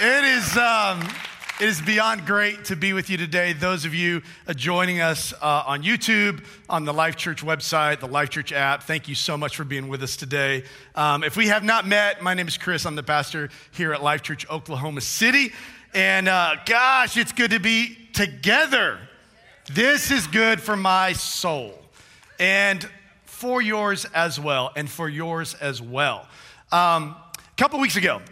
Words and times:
It 0.00 0.24
is, 0.24 0.56
um, 0.56 1.00
it 1.60 1.68
is 1.68 1.80
beyond 1.80 2.24
great 2.24 2.66
to 2.66 2.76
be 2.76 2.92
with 2.92 3.10
you 3.10 3.16
today. 3.16 3.52
Those 3.52 3.84
of 3.84 3.96
you 3.96 4.22
uh, 4.46 4.54
joining 4.54 5.00
us 5.00 5.32
uh, 5.32 5.64
on 5.66 5.82
YouTube, 5.82 6.44
on 6.70 6.84
the 6.84 6.94
Life 6.94 7.16
Church 7.16 7.44
website, 7.44 7.98
the 7.98 8.06
Life 8.06 8.30
Church 8.30 8.52
app, 8.52 8.84
thank 8.84 9.08
you 9.08 9.16
so 9.16 9.36
much 9.36 9.56
for 9.56 9.64
being 9.64 9.88
with 9.88 10.04
us 10.04 10.16
today. 10.16 10.62
Um, 10.94 11.24
if 11.24 11.36
we 11.36 11.48
have 11.48 11.64
not 11.64 11.84
met, 11.84 12.22
my 12.22 12.34
name 12.34 12.46
is 12.46 12.56
Chris. 12.56 12.86
I'm 12.86 12.94
the 12.94 13.02
pastor 13.02 13.50
here 13.72 13.92
at 13.92 14.00
Life 14.00 14.22
Church 14.22 14.48
Oklahoma 14.48 15.00
City. 15.00 15.52
And 15.92 16.28
uh, 16.28 16.54
gosh, 16.64 17.16
it's 17.16 17.32
good 17.32 17.50
to 17.50 17.58
be 17.58 17.98
together. 18.12 19.00
This 19.72 20.12
is 20.12 20.28
good 20.28 20.60
for 20.60 20.76
my 20.76 21.12
soul 21.12 21.76
and 22.38 22.88
for 23.24 23.60
yours 23.60 24.04
as 24.14 24.38
well, 24.38 24.70
and 24.76 24.88
for 24.88 25.08
yours 25.08 25.54
as 25.54 25.82
well. 25.82 26.28
Um, 26.70 27.16
a 27.34 27.56
couple 27.56 27.80
weeks 27.80 27.96
ago, 27.96 28.22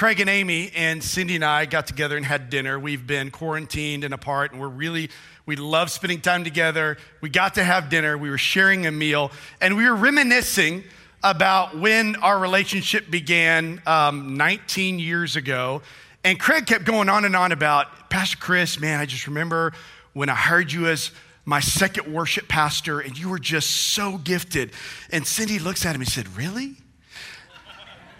Craig 0.00 0.18
and 0.18 0.30
Amy 0.30 0.72
and 0.74 1.04
Cindy 1.04 1.34
and 1.34 1.44
I 1.44 1.66
got 1.66 1.86
together 1.86 2.16
and 2.16 2.24
had 2.24 2.48
dinner. 2.48 2.80
We've 2.80 3.06
been 3.06 3.30
quarantined 3.30 4.02
and 4.02 4.14
apart, 4.14 4.50
and 4.50 4.58
we're 4.58 4.68
really, 4.68 5.10
we 5.44 5.56
love 5.56 5.90
spending 5.90 6.22
time 6.22 6.42
together. 6.42 6.96
We 7.20 7.28
got 7.28 7.56
to 7.56 7.64
have 7.64 7.90
dinner, 7.90 8.16
we 8.16 8.30
were 8.30 8.38
sharing 8.38 8.86
a 8.86 8.90
meal, 8.90 9.30
and 9.60 9.76
we 9.76 9.84
were 9.84 9.94
reminiscing 9.94 10.84
about 11.22 11.76
when 11.76 12.16
our 12.16 12.38
relationship 12.38 13.10
began 13.10 13.82
um, 13.84 14.38
19 14.38 14.98
years 14.98 15.36
ago. 15.36 15.82
And 16.24 16.40
Craig 16.40 16.64
kept 16.64 16.84
going 16.84 17.10
on 17.10 17.26
and 17.26 17.36
on 17.36 17.52
about, 17.52 18.08
Pastor 18.08 18.38
Chris, 18.38 18.80
man, 18.80 19.00
I 19.00 19.04
just 19.04 19.26
remember 19.26 19.74
when 20.14 20.30
I 20.30 20.34
heard 20.34 20.72
you 20.72 20.86
as 20.86 21.10
my 21.44 21.60
second 21.60 22.10
worship 22.10 22.48
pastor, 22.48 23.00
and 23.00 23.18
you 23.18 23.28
were 23.28 23.38
just 23.38 23.68
so 23.68 24.16
gifted. 24.16 24.72
And 25.10 25.26
Cindy 25.26 25.58
looks 25.58 25.84
at 25.84 25.94
him 25.94 26.00
and 26.00 26.10
said, 26.10 26.38
Really? 26.38 26.76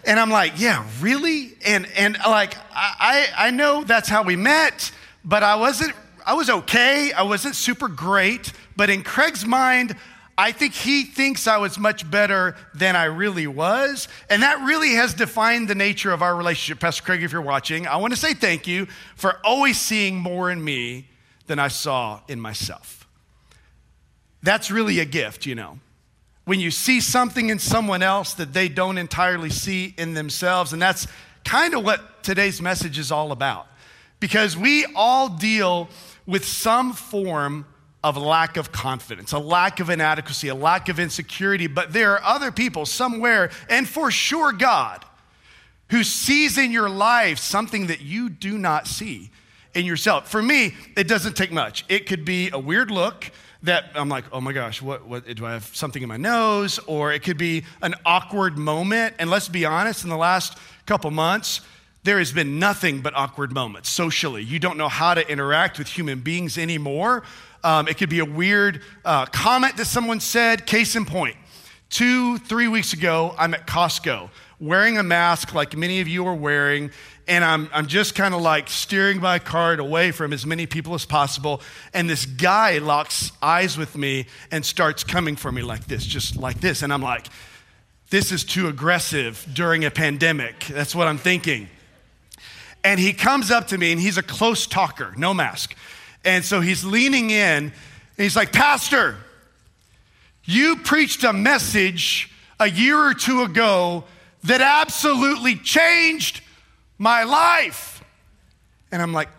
And 0.05 0.19
I'm 0.19 0.29
like, 0.29 0.53
yeah, 0.57 0.87
really? 0.99 1.53
And, 1.65 1.87
and 1.95 2.17
like, 2.25 2.55
I, 2.73 3.27
I 3.37 3.51
know 3.51 3.83
that's 3.83 4.09
how 4.09 4.23
we 4.23 4.35
met, 4.35 4.91
but 5.23 5.43
I 5.43 5.55
wasn't, 5.55 5.93
I 6.25 6.33
was 6.33 6.49
okay. 6.49 7.11
I 7.11 7.23
wasn't 7.23 7.55
super 7.55 7.87
great. 7.87 8.51
But 8.75 8.89
in 8.89 9.03
Craig's 9.03 9.45
mind, 9.45 9.95
I 10.37 10.51
think 10.51 10.73
he 10.73 11.03
thinks 11.03 11.45
I 11.45 11.57
was 11.57 11.77
much 11.77 12.09
better 12.09 12.55
than 12.73 12.95
I 12.95 13.05
really 13.05 13.45
was. 13.45 14.07
And 14.29 14.41
that 14.41 14.65
really 14.65 14.93
has 14.93 15.13
defined 15.13 15.67
the 15.67 15.75
nature 15.75 16.11
of 16.11 16.23
our 16.23 16.35
relationship. 16.35 16.79
Pastor 16.79 17.03
Craig, 17.03 17.21
if 17.21 17.31
you're 17.31 17.41
watching, 17.41 17.85
I 17.85 17.97
want 17.97 18.13
to 18.13 18.19
say 18.19 18.33
thank 18.33 18.65
you 18.65 18.87
for 19.15 19.39
always 19.43 19.79
seeing 19.79 20.15
more 20.15 20.49
in 20.49 20.63
me 20.63 21.09
than 21.45 21.59
I 21.59 21.67
saw 21.67 22.21
in 22.27 22.41
myself. 22.41 23.07
That's 24.41 24.71
really 24.71 24.99
a 24.99 25.05
gift, 25.05 25.45
you 25.45 25.53
know 25.53 25.79
when 26.51 26.59
you 26.59 26.69
see 26.69 26.99
something 26.99 27.47
in 27.47 27.57
someone 27.57 28.03
else 28.03 28.33
that 28.33 28.51
they 28.51 28.67
don't 28.67 28.97
entirely 28.97 29.49
see 29.49 29.93
in 29.97 30.13
themselves. 30.13 30.73
And 30.73 30.81
that's 30.81 31.07
kind 31.45 31.73
of 31.73 31.85
what 31.85 32.23
today's 32.23 32.61
message 32.61 32.99
is 32.99 33.09
all 33.09 33.31
about. 33.31 33.67
Because 34.19 34.57
we 34.57 34.85
all 34.93 35.29
deal 35.29 35.87
with 36.25 36.43
some 36.43 36.91
form 36.91 37.65
of 38.03 38.17
lack 38.17 38.57
of 38.57 38.69
confidence, 38.73 39.31
a 39.31 39.39
lack 39.39 39.79
of 39.79 39.89
inadequacy, 39.89 40.49
a 40.49 40.53
lack 40.53 40.89
of 40.89 40.99
insecurity. 40.99 41.67
But 41.67 41.93
there 41.93 42.11
are 42.15 42.21
other 42.21 42.51
people 42.51 42.85
somewhere, 42.85 43.49
and 43.69 43.87
for 43.87 44.11
sure, 44.11 44.51
God, 44.51 45.05
who 45.89 46.03
sees 46.03 46.57
in 46.57 46.73
your 46.73 46.89
life 46.89 47.39
something 47.39 47.87
that 47.87 48.01
you 48.01 48.29
do 48.29 48.57
not 48.57 48.87
see 48.87 49.31
in 49.73 49.85
yourself. 49.85 50.29
For 50.29 50.41
me, 50.41 50.75
it 50.97 51.07
doesn't 51.07 51.37
take 51.37 51.53
much. 51.53 51.85
It 51.87 52.07
could 52.07 52.25
be 52.25 52.49
a 52.49 52.59
weird 52.59 52.91
look 52.91 53.31
that 53.63 53.85
I'm 53.95 54.09
like, 54.09 54.25
oh 54.31 54.41
my 54.41 54.53
gosh, 54.53 54.81
what, 54.81 55.05
what, 55.07 55.25
do 55.35 55.45
I 55.45 55.53
have 55.53 55.65
something 55.75 56.01
in 56.01 56.09
my 56.09 56.17
nose? 56.17 56.79
Or 56.87 57.11
it 57.11 57.23
could 57.23 57.37
be 57.37 57.63
an 57.81 57.95
awkward 58.05 58.57
moment. 58.57 59.15
And 59.19 59.29
let's 59.29 59.49
be 59.49 59.65
honest, 59.65 60.03
in 60.03 60.09
the 60.09 60.17
last 60.17 60.57
couple 60.85 61.11
months, 61.11 61.61
there 62.03 62.17
has 62.17 62.31
been 62.31 62.57
nothing 62.57 63.01
but 63.01 63.13
awkward 63.15 63.51
moments 63.51 63.89
socially. 63.89 64.43
You 64.43 64.57
don't 64.57 64.77
know 64.77 64.89
how 64.89 65.13
to 65.13 65.27
interact 65.29 65.77
with 65.77 65.87
human 65.87 66.21
beings 66.21 66.57
anymore. 66.57 67.23
Um, 67.63 67.87
it 67.87 67.97
could 67.97 68.09
be 68.09 68.19
a 68.19 68.25
weird 68.25 68.81
uh, 69.05 69.27
comment 69.27 69.77
that 69.77 69.85
someone 69.85 70.19
said. 70.19 70.65
Case 70.65 70.95
in 70.95 71.05
point, 71.05 71.35
two, 71.89 72.39
three 72.39 72.67
weeks 72.67 72.93
ago, 72.93 73.35
I'm 73.37 73.53
at 73.53 73.67
Costco 73.67 74.31
wearing 74.61 74.99
a 74.99 75.03
mask 75.03 75.53
like 75.55 75.75
many 75.75 75.99
of 75.99 76.07
you 76.07 76.25
are 76.27 76.35
wearing, 76.35 76.91
and 77.27 77.43
I'm, 77.43 77.69
I'm 77.73 77.87
just 77.87 78.13
kind 78.13 78.33
of 78.33 78.41
like 78.41 78.69
steering 78.69 79.19
my 79.19 79.39
cart 79.39 79.79
away 79.79 80.11
from 80.11 80.31
as 80.31 80.45
many 80.45 80.67
people 80.67 80.93
as 80.93 81.03
possible. 81.03 81.61
And 81.93 82.09
this 82.09 82.25
guy 82.25 82.77
locks 82.77 83.31
eyes 83.41 83.77
with 83.77 83.97
me 83.97 84.27
and 84.51 84.63
starts 84.63 85.03
coming 85.03 85.35
for 85.35 85.51
me 85.51 85.63
like 85.63 85.85
this, 85.85 86.05
just 86.05 86.37
like 86.37 86.61
this. 86.61 86.83
And 86.83 86.93
I'm 86.93 87.01
like, 87.01 87.27
this 88.11 88.31
is 88.31 88.43
too 88.43 88.67
aggressive 88.67 89.45
during 89.51 89.83
a 89.83 89.91
pandemic. 89.91 90.65
That's 90.65 90.93
what 90.93 91.07
I'm 91.07 91.17
thinking. 91.17 91.67
And 92.83 92.99
he 92.99 93.13
comes 93.13 93.51
up 93.51 93.67
to 93.67 93.77
me 93.77 93.91
and 93.91 93.99
he's 93.99 94.17
a 94.17 94.23
close 94.23 94.67
talker, 94.67 95.13
no 95.17 95.33
mask. 95.33 95.75
And 96.23 96.45
so 96.45 96.61
he's 96.61 96.83
leaning 96.83 97.29
in 97.31 97.63
and 97.63 97.73
he's 98.17 98.35
like, 98.35 98.51
Pastor, 98.51 99.17
you 100.43 100.75
preached 100.77 101.23
a 101.23 101.33
message 101.33 102.31
a 102.59 102.69
year 102.69 102.97
or 102.97 103.13
two 103.13 103.43
ago 103.43 104.03
that 104.43 104.61
absolutely 104.61 105.55
changed 105.55 106.41
my 106.97 107.23
life. 107.23 108.03
And 108.91 109.01
I'm 109.01 109.13
like, 109.13 109.29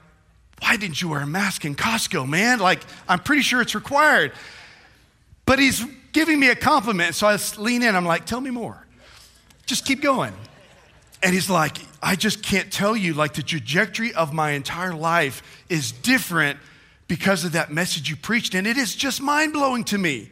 why 0.60 0.76
didn't 0.76 1.02
you 1.02 1.08
wear 1.08 1.20
a 1.20 1.26
mask 1.26 1.64
in 1.64 1.74
Costco, 1.74 2.28
man? 2.28 2.60
Like, 2.60 2.82
I'm 3.08 3.18
pretty 3.18 3.42
sure 3.42 3.60
it's 3.60 3.74
required. 3.74 4.32
But 5.44 5.58
he's 5.58 5.84
giving 6.12 6.38
me 6.38 6.50
a 6.50 6.54
compliment. 6.54 7.14
So 7.14 7.26
I 7.26 7.36
lean 7.58 7.82
in. 7.82 7.96
I'm 7.96 8.06
like, 8.06 8.26
tell 8.26 8.40
me 8.40 8.50
more. 8.50 8.86
Just 9.66 9.84
keep 9.84 10.00
going. 10.00 10.32
And 11.22 11.34
he's 11.34 11.50
like, 11.50 11.78
I 12.02 12.16
just 12.16 12.42
can't 12.42 12.72
tell 12.72 12.96
you, 12.96 13.14
like, 13.14 13.34
the 13.34 13.42
trajectory 13.42 14.12
of 14.14 14.32
my 14.32 14.52
entire 14.52 14.94
life 14.94 15.42
is 15.68 15.92
different 15.92 16.58
because 17.06 17.44
of 17.44 17.52
that 17.52 17.72
message 17.72 18.08
you 18.08 18.16
preached. 18.16 18.54
And 18.54 18.66
it 18.66 18.76
is 18.76 18.94
just 18.94 19.20
mind 19.20 19.52
blowing 19.52 19.84
to 19.84 19.98
me 19.98 20.30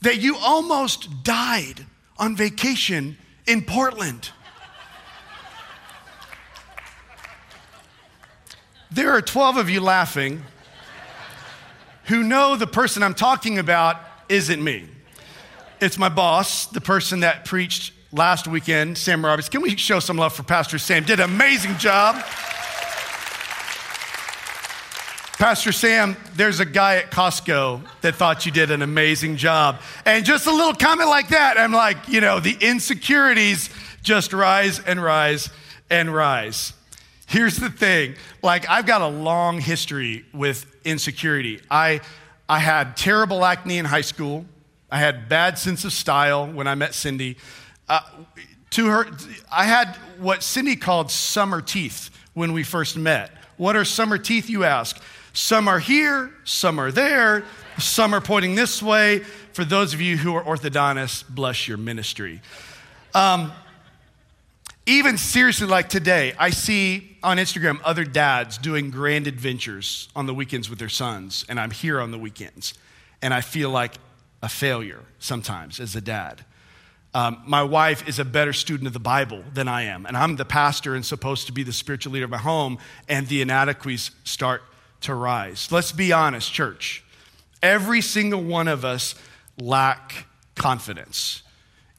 that 0.00 0.18
you 0.18 0.36
almost 0.36 1.22
died 1.24 1.86
on 2.18 2.36
vacation 2.36 3.16
in 3.46 3.62
Portland. 3.62 4.30
There 8.90 9.10
are 9.10 9.22
12 9.22 9.56
of 9.56 9.70
you 9.70 9.80
laughing 9.80 10.42
who 12.04 12.22
know 12.22 12.56
the 12.56 12.66
person 12.66 13.02
I'm 13.02 13.14
talking 13.14 13.58
about 13.58 13.96
isn't 14.28 14.62
me. 14.62 14.86
It's 15.80 15.98
my 15.98 16.08
boss, 16.08 16.66
the 16.66 16.80
person 16.80 17.20
that 17.20 17.44
preached 17.44 17.92
last 18.12 18.46
weekend, 18.46 18.98
Sam 18.98 19.24
Roberts. 19.24 19.48
Can 19.48 19.62
we 19.62 19.76
show 19.76 19.98
some 19.98 20.16
love 20.16 20.34
for 20.34 20.42
Pastor 20.42 20.78
Sam? 20.78 21.04
Did 21.04 21.20
an 21.20 21.30
amazing 21.30 21.78
job. 21.78 22.22
Pastor 25.42 25.72
Sam, 25.72 26.16
there's 26.36 26.60
a 26.60 26.64
guy 26.64 26.98
at 26.98 27.10
Costco 27.10 27.82
that 28.02 28.14
thought 28.14 28.46
you 28.46 28.52
did 28.52 28.70
an 28.70 28.80
amazing 28.80 29.36
job. 29.36 29.80
And 30.06 30.24
just 30.24 30.46
a 30.46 30.52
little 30.52 30.72
comment 30.72 31.08
like 31.08 31.30
that, 31.30 31.58
I'm 31.58 31.72
like, 31.72 32.06
you 32.06 32.20
know, 32.20 32.38
the 32.38 32.56
insecurities 32.60 33.68
just 34.04 34.32
rise 34.32 34.78
and 34.78 35.02
rise 35.02 35.50
and 35.90 36.14
rise. 36.14 36.74
Here's 37.26 37.56
the 37.56 37.70
thing 37.70 38.14
like, 38.40 38.70
I've 38.70 38.86
got 38.86 39.00
a 39.02 39.08
long 39.08 39.58
history 39.58 40.24
with 40.32 40.64
insecurity. 40.84 41.60
I, 41.68 42.02
I 42.48 42.60
had 42.60 42.96
terrible 42.96 43.44
acne 43.44 43.78
in 43.78 43.84
high 43.84 44.02
school, 44.02 44.46
I 44.92 45.00
had 45.00 45.28
bad 45.28 45.58
sense 45.58 45.84
of 45.84 45.92
style 45.92 46.46
when 46.46 46.68
I 46.68 46.76
met 46.76 46.94
Cindy. 46.94 47.36
Uh, 47.88 47.98
to 48.70 48.86
her, 48.86 49.08
I 49.50 49.64
had 49.64 49.96
what 50.20 50.44
Cindy 50.44 50.76
called 50.76 51.10
summer 51.10 51.60
teeth 51.60 52.10
when 52.32 52.52
we 52.52 52.62
first 52.62 52.96
met. 52.96 53.32
What 53.56 53.74
are 53.74 53.84
summer 53.84 54.18
teeth, 54.18 54.48
you 54.48 54.62
ask? 54.62 55.02
Some 55.32 55.66
are 55.68 55.78
here, 55.78 56.32
some 56.44 56.78
are 56.78 56.92
there, 56.92 57.44
some 57.78 58.14
are 58.14 58.20
pointing 58.20 58.54
this 58.54 58.82
way. 58.82 59.20
For 59.52 59.64
those 59.64 59.94
of 59.94 60.00
you 60.00 60.16
who 60.16 60.34
are 60.34 60.44
orthodontists, 60.44 61.24
bless 61.28 61.66
your 61.66 61.78
ministry. 61.78 62.40
Um, 63.14 63.52
even 64.84 65.16
seriously, 65.16 65.66
like 65.66 65.88
today, 65.88 66.34
I 66.38 66.50
see 66.50 67.16
on 67.22 67.36
Instagram 67.36 67.80
other 67.84 68.04
dads 68.04 68.58
doing 68.58 68.90
grand 68.90 69.26
adventures 69.26 70.08
on 70.16 70.26
the 70.26 70.34
weekends 70.34 70.68
with 70.68 70.78
their 70.78 70.88
sons, 70.88 71.46
and 71.48 71.60
I'm 71.60 71.70
here 71.70 72.00
on 72.00 72.10
the 72.10 72.18
weekends, 72.18 72.74
and 73.22 73.32
I 73.32 73.42
feel 73.42 73.70
like 73.70 73.94
a 74.42 74.48
failure 74.48 75.00
sometimes 75.18 75.78
as 75.78 75.94
a 75.94 76.00
dad. 76.00 76.44
Um, 77.14 77.42
my 77.46 77.62
wife 77.62 78.08
is 78.08 78.18
a 78.18 78.24
better 78.24 78.52
student 78.52 78.86
of 78.86 78.92
the 78.92 78.98
Bible 78.98 79.44
than 79.54 79.68
I 79.68 79.82
am, 79.82 80.04
and 80.04 80.16
I'm 80.16 80.36
the 80.36 80.44
pastor 80.44 80.94
and 80.94 81.06
supposed 81.06 81.46
to 81.46 81.52
be 81.52 81.62
the 81.62 81.72
spiritual 81.72 82.12
leader 82.12 82.24
of 82.24 82.30
my 82.30 82.38
home, 82.38 82.78
and 83.08 83.28
the 83.28 83.40
inadequacies 83.40 84.10
start 84.24 84.62
to 85.02 85.14
rise. 85.14 85.70
Let's 85.70 85.92
be 85.92 86.12
honest, 86.12 86.52
church. 86.52 87.04
Every 87.62 88.00
single 88.00 88.42
one 88.42 88.68
of 88.68 88.84
us 88.84 89.14
lack 89.60 90.26
confidence. 90.54 91.42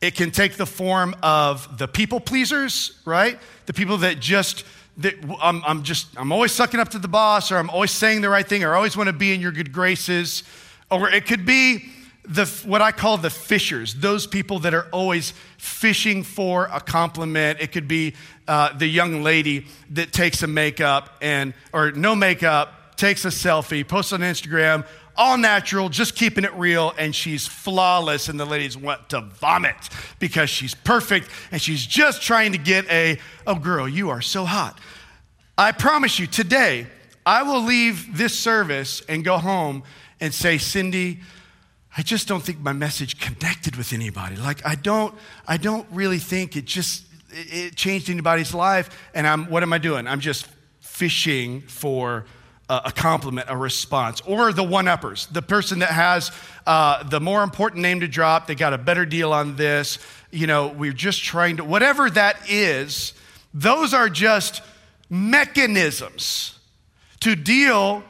It 0.02 0.16
can 0.16 0.32
take 0.32 0.58
the 0.58 0.66
form 0.66 1.16
of 1.24 1.78
the 1.78 1.88
people 1.88 2.20
pleasers, 2.20 3.00
right? 3.06 3.40
The 3.68 3.74
people 3.74 4.00
that 4.00 4.20
just, 4.20 4.66
that 4.98 5.16
I'm, 5.42 5.64
I'm 5.66 5.84
just, 5.84 6.08
I'm 6.18 6.34
always 6.34 6.52
sucking 6.52 6.80
up 6.80 6.90
to 6.90 7.00
the 7.00 7.08
boss, 7.08 7.52
or 7.52 7.58
I'm 7.58 7.70
always 7.70 7.92
saying 7.92 8.20
the 8.20 8.30
right 8.30 8.48
thing, 8.48 8.66
or 8.66 8.74
I 8.74 8.76
always 8.76 8.98
want 8.98 9.08
to 9.08 9.14
be 9.14 9.34
in 9.34 9.40
your 9.40 9.54
good 9.54 9.72
graces. 9.72 10.44
Or 10.92 11.10
it 11.10 11.26
could 11.26 11.46
be 11.46 11.86
the, 12.26 12.46
what 12.66 12.82
I 12.82 12.92
call 12.92 13.18
the 13.18 13.30
fishers, 13.30 13.96
those 13.96 14.28
people 14.28 14.60
that 14.60 14.74
are 14.74 14.88
always 14.92 15.34
fishing 15.58 16.24
for 16.24 16.66
a 16.72 16.82
compliment. 16.82 17.60
It 17.62 17.72
could 17.72 17.88
be 17.88 18.16
uh, 18.48 18.78
the 18.78 18.88
young 18.88 19.24
lady 19.24 19.68
that 19.92 20.12
takes 20.12 20.44
a 20.44 20.48
makeup 20.48 21.18
and, 21.22 21.54
or 21.72 21.92
no 21.92 22.14
makeup, 22.16 22.74
takes 22.96 23.26
a 23.26 23.30
selfie, 23.30 23.88
posts 23.88 24.14
on 24.14 24.22
Instagram, 24.22 24.86
all 25.16 25.38
natural, 25.38 25.90
just 25.90 26.16
keeping 26.16 26.44
it 26.44 26.54
real, 26.56 26.94
and 26.98 27.14
she's 27.14 27.46
flawless, 27.46 28.30
and 28.30 28.40
the 28.40 28.46
ladies 28.46 28.76
want 28.76 29.10
to 29.10 29.22
vomit 29.22 29.76
because 30.20 30.50
she's 30.50 30.74
perfect 30.74 31.30
and 31.52 31.62
she's 31.62 31.86
just 31.86 32.22
trying 32.22 32.52
to 32.52 32.58
get 32.58 32.90
a, 32.90 33.20
oh, 33.46 33.56
girl, 33.56 33.88
you 33.88 34.10
are 34.10 34.22
so 34.22 34.46
hot. 34.46 34.80
I 35.58 35.72
promise 35.72 36.18
you, 36.18 36.26
today, 36.26 36.88
I 37.26 37.44
will 37.44 37.62
leave 37.62 38.18
this 38.18 38.38
service 38.38 39.02
and 39.08 39.24
go 39.24 39.38
home 39.38 39.84
and 40.20 40.34
say, 40.34 40.58
Cindy, 40.58 41.20
I 41.96 42.02
just 42.02 42.28
don't 42.28 42.42
think 42.42 42.60
my 42.60 42.74
message 42.74 43.20
connected 43.20 43.76
with 43.76 43.94
anybody. 43.94 44.36
Like 44.36 44.66
I 44.66 44.76
don't, 44.76 45.14
I 45.48 45.58
don't 45.58 45.88
really 45.92 46.18
think 46.18 46.58
it 46.58 46.66
just 46.66 47.06
it 47.30 47.76
changed 47.76 48.10
anybody's 48.10 48.54
life. 48.54 48.90
And 49.14 49.28
I'm, 49.28 49.46
what 49.50 49.64
am 49.64 49.74
I 49.74 49.78
doing? 49.78 50.08
I'm 50.08 50.20
just 50.20 50.48
fishing 50.80 51.62
for 51.62 52.26
a 52.86 52.92
compliment, 52.92 53.48
a 53.50 53.58
response, 53.58 54.22
or 54.22 54.54
the 54.54 54.64
one 54.64 54.88
uppers, 54.88 55.28
the 55.28 55.42
person 55.42 55.80
that 55.80 55.90
has 55.90 56.32
uh, 56.66 57.04
the 57.04 57.20
more 57.20 57.44
important 57.44 57.82
name 57.82 58.00
to 58.00 58.08
drop. 58.08 58.48
They 58.48 58.56
got 58.56 58.74
a 58.74 58.78
better 58.78 59.06
deal 59.06 59.34
on 59.34 59.56
this. 59.56 60.00
You 60.32 60.48
know, 60.48 60.68
we're 60.68 60.94
just 60.94 61.24
trying 61.24 61.58
to, 61.58 61.64
whatever 61.64 62.10
that 62.10 62.50
is, 62.50 63.14
those 63.54 63.94
are 63.94 64.10
just 64.10 64.62
mechanisms 65.10 66.58
to 67.20 67.36
deal 67.36 68.04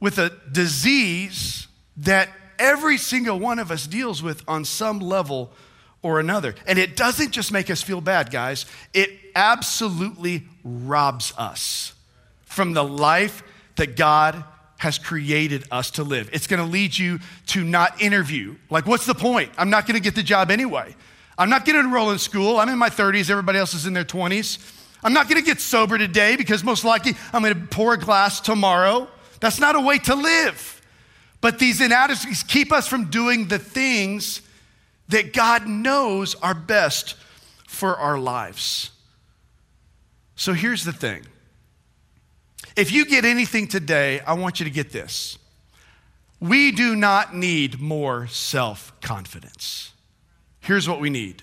with 0.00 0.18
a 0.18 0.30
disease 0.50 1.66
that 1.98 2.28
every 2.58 2.96
single 2.96 3.38
one 3.38 3.58
of 3.58 3.70
us 3.70 3.86
deals 3.86 4.22
with 4.22 4.42
on 4.48 4.64
some 4.64 4.98
level 4.98 5.52
or 6.02 6.20
another. 6.20 6.54
And 6.66 6.78
it 6.78 6.96
doesn't 6.96 7.32
just 7.32 7.52
make 7.52 7.70
us 7.70 7.82
feel 7.82 8.00
bad, 8.00 8.30
guys, 8.30 8.66
it 8.94 9.10
absolutely 9.34 10.44
robs 10.64 11.32
us 11.36 11.94
from 12.44 12.72
the 12.72 12.84
life 12.84 13.42
that 13.80 13.96
God 13.96 14.44
has 14.76 14.98
created 14.98 15.64
us 15.70 15.90
to 15.92 16.04
live. 16.04 16.28
It's 16.34 16.46
going 16.46 16.62
to 16.62 16.70
lead 16.70 16.96
you 16.96 17.18
to 17.46 17.64
not 17.64 18.00
interview. 18.02 18.56
Like, 18.68 18.86
what's 18.86 19.06
the 19.06 19.14
point? 19.14 19.50
I'm 19.56 19.70
not 19.70 19.86
going 19.86 19.94
to 19.94 20.02
get 20.02 20.14
the 20.14 20.22
job 20.22 20.50
anyway. 20.50 20.94
I'm 21.38 21.48
not 21.48 21.64
to 21.64 21.78
enroll 21.78 22.10
in 22.10 22.18
school. 22.18 22.58
I'm 22.58 22.68
in 22.68 22.78
my 22.78 22.90
30s, 22.90 23.30
everybody 23.30 23.58
else 23.58 23.72
is 23.72 23.86
in 23.86 23.94
their 23.94 24.04
20s. 24.04 24.58
I'm 25.02 25.14
not 25.14 25.30
going 25.30 25.40
to 25.40 25.46
get 25.46 25.60
sober 25.60 25.96
today 25.96 26.36
because 26.36 26.62
most 26.62 26.84
likely 26.84 27.14
I'm 27.32 27.42
going 27.42 27.54
to 27.54 27.66
pour 27.68 27.94
a 27.94 27.98
glass 27.98 28.38
tomorrow. 28.38 29.08
That's 29.40 29.58
not 29.58 29.76
a 29.76 29.80
way 29.80 29.96
to 29.96 30.14
live. 30.14 30.82
But 31.40 31.58
these 31.58 31.80
inadequacies 31.80 32.42
keep 32.42 32.70
us 32.70 32.86
from 32.86 33.06
doing 33.06 33.48
the 33.48 33.58
things 33.58 34.42
that 35.08 35.32
God 35.32 35.66
knows 35.66 36.34
are 36.34 36.52
best 36.52 37.16
for 37.66 37.96
our 37.96 38.18
lives. 38.18 38.90
So 40.36 40.52
here's 40.52 40.84
the 40.84 40.92
thing 40.92 41.24
if 42.80 42.90
you 42.90 43.04
get 43.04 43.26
anything 43.26 43.68
today, 43.68 44.20
I 44.20 44.32
want 44.32 44.58
you 44.58 44.64
to 44.64 44.70
get 44.70 44.90
this. 44.90 45.36
We 46.40 46.72
do 46.72 46.96
not 46.96 47.36
need 47.36 47.78
more 47.78 48.26
self 48.26 48.98
confidence. 49.02 49.92
Here's 50.60 50.88
what 50.88 50.98
we 50.98 51.10
need 51.10 51.42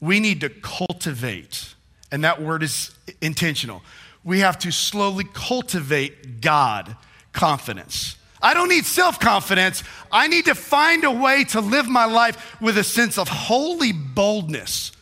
we 0.00 0.20
need 0.20 0.42
to 0.42 0.50
cultivate, 0.50 1.74
and 2.12 2.22
that 2.24 2.42
word 2.42 2.62
is 2.62 2.94
intentional. 3.22 3.82
We 4.22 4.40
have 4.40 4.58
to 4.58 4.70
slowly 4.70 5.24
cultivate 5.32 6.42
God 6.42 6.94
confidence. 7.32 8.16
I 8.42 8.52
don't 8.52 8.68
need 8.68 8.84
self 8.84 9.18
confidence. 9.18 9.82
I 10.12 10.28
need 10.28 10.44
to 10.44 10.54
find 10.54 11.04
a 11.04 11.10
way 11.10 11.44
to 11.44 11.62
live 11.62 11.88
my 11.88 12.04
life 12.04 12.60
with 12.60 12.76
a 12.76 12.84
sense 12.84 13.16
of 13.16 13.28
holy 13.28 13.92
boldness. 13.92 14.92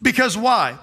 Because 0.00 0.38
why? 0.38 0.78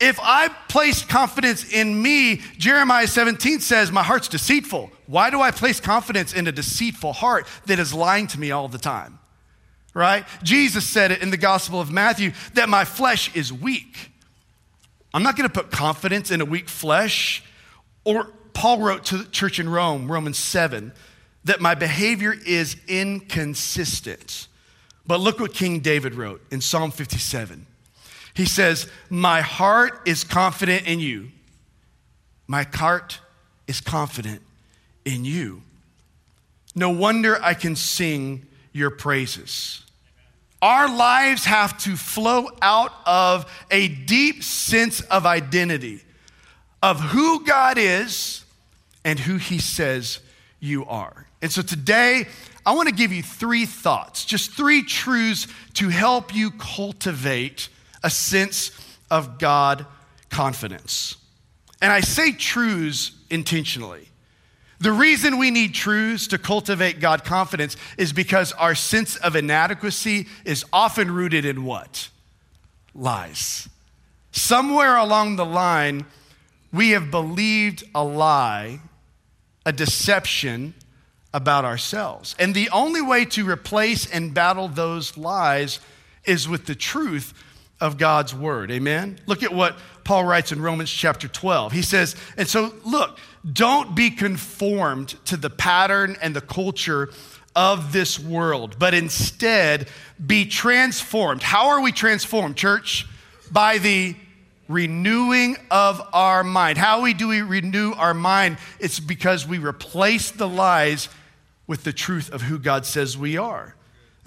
If 0.00 0.18
I 0.20 0.48
place 0.68 1.04
confidence 1.04 1.70
in 1.72 2.00
me, 2.00 2.36
Jeremiah 2.56 3.08
17 3.08 3.60
says, 3.60 3.90
My 3.90 4.02
heart's 4.02 4.28
deceitful. 4.28 4.92
Why 5.06 5.30
do 5.30 5.40
I 5.40 5.50
place 5.50 5.80
confidence 5.80 6.32
in 6.32 6.46
a 6.46 6.52
deceitful 6.52 7.12
heart 7.12 7.46
that 7.66 7.78
is 7.78 7.92
lying 7.92 8.28
to 8.28 8.40
me 8.40 8.52
all 8.52 8.68
the 8.68 8.78
time? 8.78 9.18
Right? 9.94 10.24
Jesus 10.44 10.86
said 10.86 11.10
it 11.10 11.22
in 11.22 11.30
the 11.30 11.36
Gospel 11.36 11.80
of 11.80 11.90
Matthew 11.90 12.32
that 12.54 12.68
my 12.68 12.84
flesh 12.84 13.34
is 13.34 13.52
weak. 13.52 14.12
I'm 15.12 15.22
not 15.22 15.36
going 15.36 15.48
to 15.48 15.52
put 15.52 15.72
confidence 15.72 16.30
in 16.30 16.40
a 16.40 16.44
weak 16.44 16.68
flesh 16.68 17.42
or 18.04 18.32
Paul 18.58 18.80
wrote 18.80 19.04
to 19.06 19.18
the 19.18 19.24
church 19.24 19.60
in 19.60 19.68
Rome, 19.68 20.10
Romans 20.10 20.36
7, 20.36 20.92
that 21.44 21.60
my 21.60 21.76
behavior 21.76 22.34
is 22.46 22.76
inconsistent. 22.88 24.48
But 25.06 25.20
look 25.20 25.38
what 25.38 25.54
King 25.54 25.78
David 25.78 26.16
wrote 26.16 26.42
in 26.50 26.60
Psalm 26.60 26.90
57. 26.90 27.67
He 28.38 28.46
says, 28.46 28.88
My 29.10 29.40
heart 29.40 30.02
is 30.06 30.22
confident 30.22 30.86
in 30.86 31.00
you. 31.00 31.32
My 32.46 32.62
heart 32.72 33.18
is 33.66 33.80
confident 33.80 34.42
in 35.04 35.24
you. 35.24 35.62
No 36.76 36.90
wonder 36.90 37.42
I 37.42 37.54
can 37.54 37.74
sing 37.74 38.46
your 38.72 38.90
praises. 38.90 39.82
Our 40.62 40.88
lives 40.88 41.46
have 41.46 41.78
to 41.78 41.96
flow 41.96 42.46
out 42.62 42.92
of 43.06 43.50
a 43.72 43.88
deep 43.88 44.44
sense 44.44 45.00
of 45.00 45.26
identity 45.26 46.02
of 46.80 47.00
who 47.00 47.44
God 47.44 47.76
is 47.76 48.44
and 49.04 49.18
who 49.18 49.38
he 49.38 49.58
says 49.58 50.20
you 50.60 50.84
are. 50.84 51.26
And 51.42 51.50
so 51.50 51.60
today, 51.60 52.28
I 52.64 52.76
want 52.76 52.88
to 52.88 52.94
give 52.94 53.10
you 53.10 53.24
three 53.24 53.66
thoughts, 53.66 54.24
just 54.24 54.52
three 54.52 54.84
truths 54.84 55.48
to 55.74 55.88
help 55.88 56.32
you 56.32 56.52
cultivate 56.52 57.68
a 58.02 58.10
sense 58.10 58.70
of 59.10 59.38
God 59.38 59.86
confidence. 60.30 61.16
And 61.80 61.92
I 61.92 62.00
say 62.00 62.32
truths 62.32 63.12
intentionally. 63.30 64.08
The 64.80 64.92
reason 64.92 65.38
we 65.38 65.50
need 65.50 65.74
truths 65.74 66.28
to 66.28 66.38
cultivate 66.38 67.00
God 67.00 67.24
confidence 67.24 67.76
is 67.96 68.12
because 68.12 68.52
our 68.52 68.74
sense 68.74 69.16
of 69.16 69.34
inadequacy 69.34 70.26
is 70.44 70.64
often 70.72 71.10
rooted 71.10 71.44
in 71.44 71.64
what? 71.64 72.08
Lies. 72.94 73.68
Somewhere 74.30 74.96
along 74.96 75.36
the 75.36 75.44
line, 75.44 76.06
we 76.72 76.90
have 76.90 77.10
believed 77.10 77.84
a 77.94 78.04
lie 78.04 78.80
a 79.68 79.72
deception 79.72 80.72
about 81.34 81.66
ourselves. 81.66 82.34
And 82.38 82.54
the 82.54 82.70
only 82.70 83.02
way 83.02 83.26
to 83.26 83.46
replace 83.46 84.10
and 84.10 84.32
battle 84.32 84.66
those 84.66 85.18
lies 85.18 85.78
is 86.24 86.48
with 86.48 86.64
the 86.64 86.74
truth 86.74 87.34
of 87.80 87.98
God's 87.98 88.34
word. 88.34 88.70
Amen? 88.70 89.18
Look 89.26 89.42
at 89.42 89.52
what 89.52 89.76
Paul 90.04 90.24
writes 90.24 90.52
in 90.52 90.60
Romans 90.60 90.90
chapter 90.90 91.28
12. 91.28 91.72
He 91.72 91.82
says, 91.82 92.16
and 92.36 92.48
so 92.48 92.72
look, 92.84 93.18
don't 93.50 93.94
be 93.94 94.10
conformed 94.10 95.14
to 95.26 95.36
the 95.36 95.50
pattern 95.50 96.16
and 96.20 96.34
the 96.34 96.40
culture 96.40 97.10
of 97.54 97.92
this 97.92 98.18
world, 98.18 98.76
but 98.78 98.94
instead 98.94 99.88
be 100.24 100.44
transformed. 100.44 101.42
How 101.42 101.68
are 101.68 101.80
we 101.80 101.92
transformed, 101.92 102.56
church? 102.56 103.06
By 103.50 103.78
the 103.78 104.14
renewing 104.68 105.56
of 105.70 106.00
our 106.12 106.44
mind. 106.44 106.78
How 106.78 107.02
we 107.02 107.14
do 107.14 107.28
we 107.28 107.42
renew 107.42 107.92
our 107.92 108.14
mind? 108.14 108.58
It's 108.78 109.00
because 109.00 109.46
we 109.46 109.58
replace 109.58 110.30
the 110.30 110.48
lies 110.48 111.08
with 111.66 111.84
the 111.84 111.92
truth 111.92 112.30
of 112.30 112.42
who 112.42 112.58
God 112.58 112.86
says 112.86 113.16
we 113.16 113.36
are. 113.36 113.74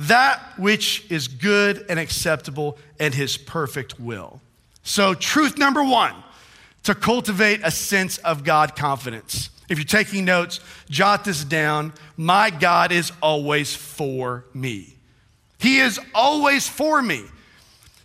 That 0.08 0.42
which 0.58 1.06
is 1.12 1.28
good 1.28 1.86
and 1.88 2.00
acceptable 2.00 2.78
and 3.00 3.14
his 3.14 3.38
perfect 3.38 4.00
will. 4.00 4.42
So, 4.84 5.14
truth 5.14 5.58
number 5.60 5.84
one 5.84 6.16
to 6.84 6.96
cultivate 6.96 7.62
a 7.64 7.70
sense 7.70 8.18
of 8.20 8.44
God 8.44 8.76
confidence. 8.76 9.50
If 9.70 9.78
you're 9.78 9.86
taking 9.86 10.26
notes, 10.26 10.60
jot 10.90 11.24
this 11.24 11.44
down. 11.44 11.94
My 12.18 12.50
God 12.50 12.92
is 12.92 13.12
always 13.22 13.76
for 13.76 14.46
me. 14.54 14.96
He 15.60 15.78
is 15.78 16.00
always 16.16 16.68
for 16.68 17.02
me. 17.02 17.24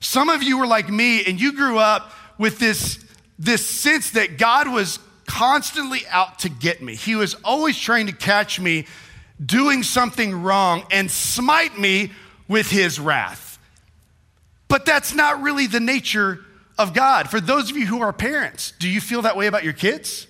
Some 0.01 0.29
of 0.29 0.43
you 0.43 0.59
were 0.59 0.67
like 0.67 0.91
me 0.91 1.25
and 1.25 1.41
you 1.41 1.55
grew 1.55 1.79
up 1.79 2.13
with 2.37 2.59
this, 2.59 3.03
this 3.39 3.67
sense 3.67 4.11
that 4.11 4.37
God 4.37 4.69
was 4.69 4.99
constantly 5.27 6.03
out 6.11 6.41
to 6.41 6.51
get 6.51 6.83
me. 6.83 6.95
He 6.95 7.17
was 7.17 7.35
always 7.43 7.79
trying 7.79 8.07
to 8.07 8.13
catch 8.13 8.61
me 8.61 8.87
doing 9.45 9.83
something 9.83 10.43
wrong 10.43 10.85
and 10.91 11.11
smite 11.11 11.79
me 11.79 12.13
with 12.49 12.71
his 12.71 12.99
wrath. 12.99 13.59
But 14.69 14.85
that's 14.85 15.15
not 15.15 15.43
really 15.43 15.67
the 15.67 15.81
nature 15.81 16.41
of 16.79 16.93
God. 16.93 17.31
For 17.31 17.41
those 17.41 17.71
of 17.71 17.77
you 17.77 17.87
who 17.87 18.01
are 18.01 18.13
parents, 18.13 18.73
do 18.79 18.89
you 18.89 19.01
feel 19.01 19.23
that 19.23 19.37
way 19.37 19.47
about 19.47 19.65
your 19.65 19.73
kids? 19.73 20.27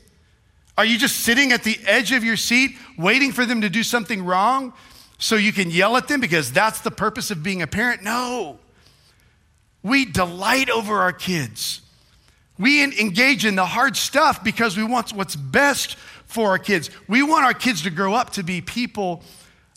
Are 0.78 0.84
you 0.84 0.98
just 0.98 1.20
sitting 1.20 1.52
at 1.52 1.64
the 1.64 1.78
edge 1.86 2.12
of 2.12 2.22
your 2.22 2.36
seat 2.36 2.72
waiting 2.98 3.32
for 3.32 3.46
them 3.46 3.62
to 3.62 3.70
do 3.70 3.82
something 3.82 4.25
wrong 4.25 4.75
so 5.18 5.36
you 5.36 5.52
can 5.52 5.70
yell 5.70 5.96
at 5.96 6.08
them 6.08 6.20
because 6.20 6.52
that's 6.52 6.80
the 6.80 6.90
purpose 6.90 7.30
of 7.30 7.42
being 7.42 7.62
a 7.62 7.66
parent? 7.66 8.02
No. 8.02 8.58
We 9.82 10.04
delight 10.04 10.68
over 10.68 10.98
our 10.98 11.12
kids. 11.12 11.80
We 12.58 12.82
engage 12.82 13.44
in 13.44 13.54
the 13.54 13.66
hard 13.66 13.96
stuff 13.96 14.42
because 14.42 14.76
we 14.76 14.84
want 14.84 15.12
what's 15.12 15.36
best 15.36 15.96
for 16.26 16.50
our 16.50 16.59
kids. 16.59 16.90
We 17.09 17.23
want 17.23 17.45
our 17.45 17.54
kids 17.54 17.83
to 17.83 17.90
grow 17.90 18.14
up 18.14 18.30
to 18.30 18.42
be 18.42 18.61
people 18.61 19.23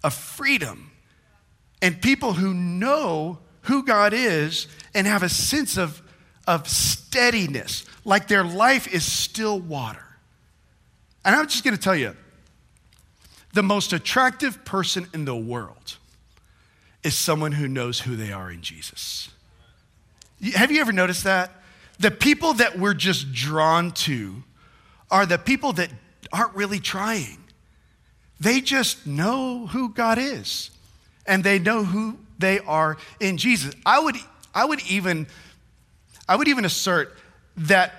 of 0.04 0.14
freedom 0.14 0.92
and 1.82 2.02
people 2.02 2.34
who 2.34 2.54
know 2.54 3.40
who 3.62 3.84
God 3.84 4.14
is 4.14 4.68
and 4.94 5.08
have 5.08 5.24
a 5.24 5.30
sense 5.30 5.78
of, 5.78 6.02
of 6.48 6.68
steadiness, 6.68 7.86
like 8.04 8.28
their 8.28 8.44
life 8.44 8.88
is 8.94 9.10
still 9.10 9.60
water. 9.60 10.06
And 11.24 11.36
I'm 11.36 11.48
just 11.48 11.64
going 11.64 11.76
to 11.76 11.82
tell 11.82 11.96
you 11.96 12.16
the 13.54 13.64
most 13.64 13.94
attractive 13.94 14.64
person 14.66 15.08
in 15.14 15.26
the 15.26 15.36
world 15.36 15.98
is 17.04 17.16
someone 17.16 17.54
who 17.54 17.68
knows 17.68 18.02
who 18.02 18.16
they 18.16 18.32
are 18.32 18.52
in 18.52 18.62
Jesus. 18.62 19.30
Have 20.54 20.72
you 20.72 20.82
ever 20.82 20.92
noticed 20.92 21.24
that? 21.24 21.52
The 22.00 22.12
people 22.12 22.54
that 22.54 22.80
we're 22.80 22.94
just 22.94 23.34
drawn 23.34 23.92
to 23.92 24.44
are 25.12 25.26
the 25.26 25.38
people 25.38 25.74
that 25.74 25.90
aren't 26.32 26.56
really 26.56 26.80
trying. 26.80 27.38
They 28.40 28.62
just 28.62 29.06
know 29.06 29.68
who 29.68 29.90
God 29.90 30.18
is 30.18 30.72
and 31.26 31.44
they 31.44 31.60
know 31.60 31.84
who 31.84 32.18
they 32.38 32.60
are 32.60 32.98
in 33.20 33.38
Jesus. 33.38 33.74
I 33.86 34.00
would, 34.00 34.16
I 34.54 34.66
would 34.66 34.82
even, 34.90 35.28
I 36.28 36.36
would 36.36 36.48
even 36.48 36.66
assert 36.66 37.16
that 37.58 37.94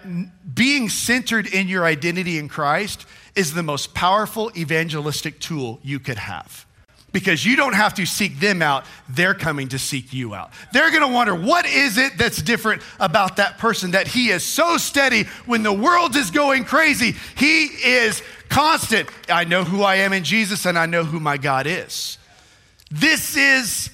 being 0.54 0.88
centered 0.88 1.46
in 1.46 1.68
your 1.68 1.84
identity 1.84 2.38
in 2.38 2.48
Christ 2.48 3.04
is 3.34 3.52
the 3.52 3.62
most 3.62 3.94
powerful 3.94 4.50
evangelistic 4.56 5.38
tool 5.38 5.78
you 5.82 6.00
could 6.00 6.18
have. 6.18 6.66
Because 7.12 7.44
you 7.44 7.56
don't 7.56 7.74
have 7.74 7.94
to 7.94 8.06
seek 8.06 8.38
them 8.38 8.62
out, 8.62 8.84
they're 9.08 9.34
coming 9.34 9.68
to 9.68 9.78
seek 9.78 10.12
you 10.12 10.34
out. 10.34 10.52
They're 10.72 10.90
gonna 10.92 11.12
wonder, 11.12 11.34
what 11.34 11.66
is 11.66 11.98
it 11.98 12.16
that's 12.16 12.40
different 12.40 12.82
about 13.00 13.36
that 13.36 13.58
person 13.58 13.92
that 13.92 14.06
he 14.06 14.30
is 14.30 14.44
so 14.44 14.76
steady 14.76 15.24
when 15.46 15.62
the 15.62 15.72
world 15.72 16.14
is 16.14 16.30
going 16.30 16.64
crazy? 16.64 17.16
He 17.36 17.64
is 17.64 18.22
constant. 18.48 19.08
I 19.28 19.44
know 19.44 19.64
who 19.64 19.82
I 19.82 19.96
am 19.96 20.12
in 20.12 20.24
Jesus 20.24 20.66
and 20.66 20.78
I 20.78 20.86
know 20.86 21.04
who 21.04 21.18
my 21.18 21.36
God 21.36 21.66
is. 21.66 22.18
This 22.90 23.36
is 23.36 23.90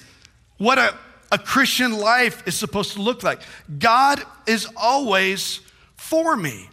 what 0.57 0.77
a, 0.77 0.95
a 1.31 1.37
Christian 1.37 1.97
life 1.97 2.47
is 2.47 2.55
supposed 2.55 2.93
to 2.93 3.01
look 3.01 3.23
like. 3.23 3.41
God 3.79 4.21
is 4.45 4.67
always 4.75 5.61
for 5.95 6.35
me. 6.35 6.69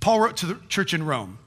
Paul 0.00 0.20
wrote 0.20 0.36
to 0.38 0.46
the 0.46 0.58
church 0.68 0.94
in 0.94 1.04
Rome 1.04 1.38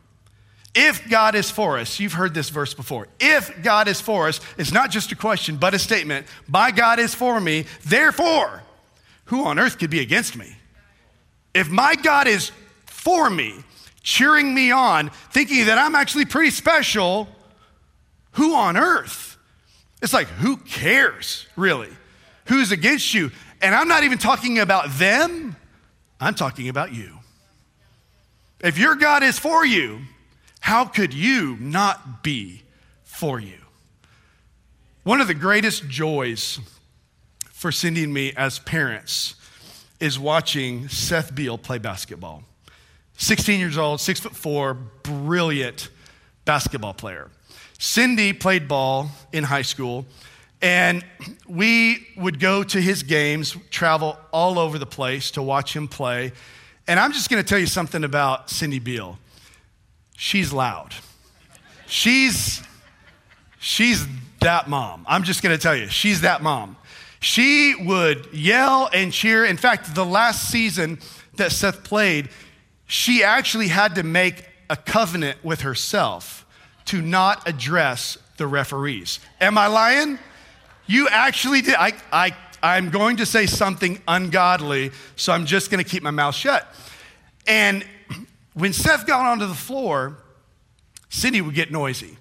if 0.76 1.08
God 1.08 1.36
is 1.36 1.52
for 1.52 1.78
us, 1.78 2.00
you've 2.00 2.14
heard 2.14 2.34
this 2.34 2.50
verse 2.50 2.74
before. 2.74 3.08
If 3.20 3.62
God 3.62 3.88
is 3.88 4.02
for 4.02 4.28
us, 4.28 4.40
it's 4.58 4.72
not 4.72 4.90
just 4.90 5.12
a 5.12 5.16
question, 5.16 5.58
but 5.58 5.74
a 5.74 5.80
statement. 5.80 6.26
My 6.48 6.72
God 6.72 7.00
is 7.00 7.14
for 7.14 7.40
me, 7.40 7.66
therefore, 7.86 8.64
who 9.26 9.46
on 9.46 9.60
earth 9.60 9.78
could 9.78 9.92
be 9.92 10.00
against 10.00 10.36
me? 10.36 10.56
If 11.54 11.70
my 11.70 11.96
God 11.96 12.28
is 12.28 12.52
for 12.88 13.30
me, 13.30 13.64
cheering 14.02 14.54
me 14.54 14.72
on, 14.72 15.10
thinking 15.32 15.66
that 15.68 15.78
I'm 15.78 15.94
actually 15.94 16.26
pretty 16.26 16.50
special, 16.50 17.28
who 18.32 18.56
on 18.56 18.76
earth? 18.76 19.38
It's 20.02 20.14
like, 20.14 20.28
who 20.28 20.58
cares, 20.58 21.46
really? 21.56 21.90
Who's 22.48 22.72
against 22.72 23.14
you? 23.14 23.32
And 23.62 23.76
I'm 23.76 23.88
not 23.88 24.04
even 24.04 24.18
talking 24.18 24.60
about 24.60 24.90
them, 24.98 25.56
I'm 26.20 26.34
talking 26.34 26.68
about 26.68 26.94
you. 26.94 27.20
If 28.60 28.78
your 28.78 28.96
God 28.96 29.24
is 29.24 29.38
for 29.38 29.66
you, 29.66 30.00
how 30.64 30.86
could 30.86 31.14
you 31.14 31.58
not 31.60 32.24
be 32.24 32.64
for 33.04 33.38
you? 33.38 33.58
One 35.04 35.20
of 35.20 35.28
the 35.28 35.34
greatest 35.34 35.90
joys 35.90 36.58
for 37.52 37.70
Cindy 37.70 38.06
and 38.06 38.14
me 38.14 38.32
as 38.38 38.60
parents 38.60 39.36
is 40.00 40.18
watching 40.18 40.88
Seth 40.88 41.36
Beall 41.36 41.58
play 41.58 41.80
basketball. 41.80 42.44
16 43.18 43.60
years 43.60 43.78
old, 43.78 44.00
six 44.00 44.22
foot 44.22 44.38
four, 44.38 44.74
brilliant 44.74 45.90
basketball 46.46 46.94
player. 46.94 47.30
Cindy 47.78 48.32
played 48.32 48.66
ball 48.66 49.10
in 49.34 49.44
high 49.44 49.64
school, 49.64 50.06
and 50.62 51.04
we 51.46 52.08
would 52.16 52.40
go 52.40 52.64
to 52.64 52.80
his 52.80 53.04
games, 53.04 53.58
travel 53.70 54.18
all 54.32 54.58
over 54.58 54.80
the 54.80 54.86
place 54.86 55.30
to 55.32 55.42
watch 55.42 55.76
him 55.76 55.90
play. 55.90 56.32
And 56.88 57.02
I'm 57.02 57.12
just 57.12 57.30
going 57.30 57.44
to 57.44 57.48
tell 57.48 57.60
you 57.60 57.68
something 57.68 58.06
about 58.06 58.50
Cindy 58.50 58.80
Beall 58.80 59.20
she's 60.24 60.54
loud. 60.54 60.96
She's 61.86 62.64
she's 63.60 64.08
that 64.40 64.70
mom. 64.70 65.06
I'm 65.08 65.24
just 65.24 65.44
going 65.44 65.56
to 65.56 65.62
tell 65.62 65.76
you, 65.76 65.90
she's 65.90 66.22
that 66.22 66.42
mom. 66.42 66.78
She 67.20 67.76
would 67.76 68.34
yell 68.34 68.90
and 68.94 69.12
cheer. 69.12 69.44
In 69.44 69.58
fact, 69.58 69.94
the 69.94 70.06
last 70.06 70.50
season 70.50 71.00
that 71.36 71.52
Seth 71.52 71.84
played, 71.84 72.30
she 72.88 73.22
actually 73.22 73.68
had 73.68 73.96
to 73.96 74.04
make 74.04 74.46
a 74.70 74.78
covenant 74.78 75.44
with 75.44 75.62
herself 75.62 76.46
to 76.86 77.02
not 77.02 77.48
address 77.48 78.18
the 78.38 78.48
referees. 78.48 79.20
Am 79.42 79.58
I 79.58 79.68
lying? 79.68 80.20
You 80.88 81.08
actually 81.10 81.62
did. 81.62 81.76
I, 81.76 81.94
I, 82.12 82.36
I'm 82.62 82.90
going 82.92 83.18
to 83.18 83.26
say 83.26 83.46
something 83.46 84.02
ungodly, 84.08 84.92
so 85.18 85.34
I'm 85.34 85.46
just 85.46 85.70
going 85.70 85.84
to 85.84 85.90
keep 85.90 86.04
my 86.04 86.12
mouth 86.12 86.36
shut. 86.36 86.66
And 87.46 87.86
when 88.54 88.74
Seth 88.74 89.06
got 89.06 89.26
onto 89.26 89.48
the 89.48 89.54
floor, 89.54 90.18
Cindy 91.10 91.42
would 91.42 91.56
get 91.56 91.72
noisy. 91.72 92.18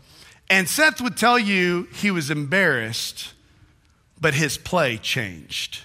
And 0.51 0.69
Seth 0.69 1.01
would 1.01 1.17
tell 1.17 1.39
you 1.39 1.89
he 1.95 2.11
was 2.11 2.31
embarrassed, 2.31 3.33
but 4.21 4.35
his 4.35 4.59
play 4.59 4.99
changed. 4.99 5.81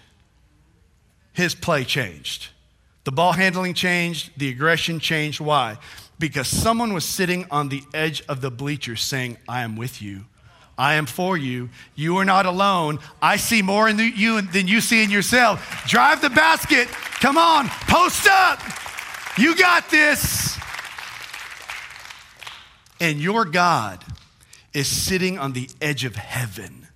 His 1.34 1.56
play 1.56 1.84
changed. 1.84 2.50
The 3.04 3.12
ball 3.12 3.32
handling 3.32 3.74
changed, 3.74 4.32
the 4.38 4.50
aggression 4.50 5.00
changed. 5.00 5.40
Why? 5.40 5.78
Because 6.20 6.48
someone 6.48 6.94
was 6.94 7.06
sitting 7.06 7.46
on 7.52 7.70
the 7.70 7.84
edge 7.94 8.22
of 8.28 8.42
the 8.42 8.52
bleachers 8.52 9.02
saying, 9.02 9.38
I 9.48 9.62
am 9.62 9.78
with 9.78 10.02
you. 10.02 10.26
I 10.78 10.96
am 10.96 11.06
for 11.06 11.38
you. 11.38 11.70
You 11.96 12.18
are 12.18 12.26
not 12.26 12.46
alone. 12.46 13.00
I 13.22 13.38
see 13.38 13.62
more 13.62 13.88
in 13.88 13.98
you 13.98 14.42
than 14.42 14.68
you 14.68 14.82
see 14.82 15.04
in 15.04 15.10
yourself. 15.10 15.86
Drive 15.88 16.22
the 16.22 16.30
basket. 16.30 16.88
Come 17.20 17.38
on, 17.38 17.68
post 17.88 18.28
up. 18.30 18.60
You 19.38 19.56
got 19.56 19.90
this. 19.90 20.58
And 23.00 23.20
your 23.20 23.46
God 23.46 24.04
is 24.74 24.88
sitting 24.88 25.38
on 25.38 25.54
the 25.54 25.70
edge 25.80 26.04
of 26.06 26.16
heaven, 26.16 26.88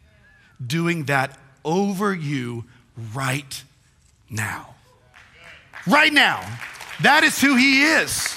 doing 0.66 1.06
that 1.06 1.38
over 1.64 2.14
you 2.14 2.66
right 3.14 3.64
now. 4.30 4.76
Right 5.86 6.12
now. 6.12 6.42
That 7.02 7.24
is 7.24 7.40
who 7.40 7.56
He 7.56 7.84
is. 7.84 8.36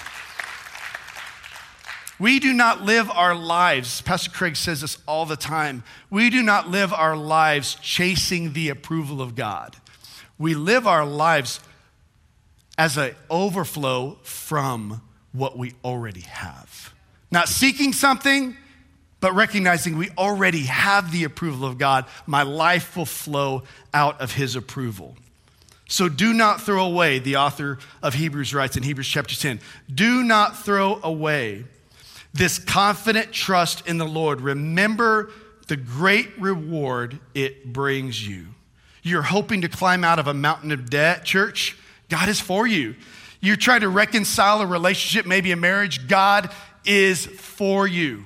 We 2.19 2.39
do 2.39 2.53
not 2.53 2.83
live 2.83 3.11
our 3.11 3.35
lives, 3.35 4.01
Pastor 4.01 4.31
Craig 4.31 4.57
says 4.57 4.83
this 4.83 4.99
all 5.07 5.27
the 5.27 5.37
time. 5.37 5.83
We 6.11 6.31
do 6.31 6.43
not 6.43 6.71
live 6.71 6.93
our 6.93 7.17
lives 7.17 7.75
chasing 7.83 8.53
the 8.53 8.69
approval 8.69 9.21
of 9.21 9.35
God. 9.35 9.77
We 10.39 10.55
live 10.55 10.87
our 10.87 11.05
lives 11.05 11.61
as 12.77 12.97
an 12.97 13.15
overflow 13.31 14.19
from 14.23 15.01
what 15.33 15.57
we 15.57 15.75
already 15.85 16.23
have. 16.23 16.93
Not 17.31 17.49
seeking 17.49 17.93
something, 17.93 18.57
but 19.21 19.35
recognizing 19.35 19.97
we 19.97 20.11
already 20.19 20.65
have 20.65 21.11
the 21.11 21.25
approval 21.25 21.67
of 21.67 21.79
God. 21.79 22.05
My 22.27 22.43
life 22.43 22.97
will 22.97 23.07
flow 23.07 23.63
out 23.93 24.21
of 24.21 24.33
His 24.33 24.57
approval. 24.57 25.17
So 25.89 26.09
do 26.09 26.33
not 26.33 26.61
throw 26.61 26.85
away, 26.85 27.19
the 27.19 27.37
author 27.37 27.79
of 28.03 28.15
Hebrews 28.15 28.55
writes 28.55 28.77
in 28.77 28.83
Hebrews 28.83 29.09
chapter 29.09 29.35
10. 29.37 29.61
Do 29.93 30.23
not 30.23 30.59
throw 30.59 31.01
away 31.03 31.65
this 32.33 32.59
confident 32.59 33.33
trust 33.33 33.87
in 33.87 33.99
the 33.99 34.07
Lord. 34.07 34.41
Remember 34.41 35.31
the 35.69 35.77
great 35.77 36.31
reward 36.39 37.19
it 37.35 37.73
brings 37.73 38.27
you. 38.27 38.47
You're 39.03 39.23
hoping 39.23 39.61
to 39.61 39.69
climb 39.69 40.05
out 40.05 40.19
of 40.19 40.27
a 40.27 40.35
mountain 40.35 40.73
of 40.73 40.91
debt, 40.91 41.25
church. 41.25 41.77
God 42.15 42.29
is 42.29 42.39
for 42.39 42.65
you. 42.65 42.95
You're 43.41 43.57
trying 43.57 43.81
to 43.81 43.89
reconcile 43.89 44.61
a 44.61 44.67
relationship, 44.67 45.27
maybe 45.27 45.51
a 45.51 45.57
marriage. 45.57 46.07
God 46.07 46.49
is 46.85 47.27
for 47.27 47.89
you. 47.89 48.23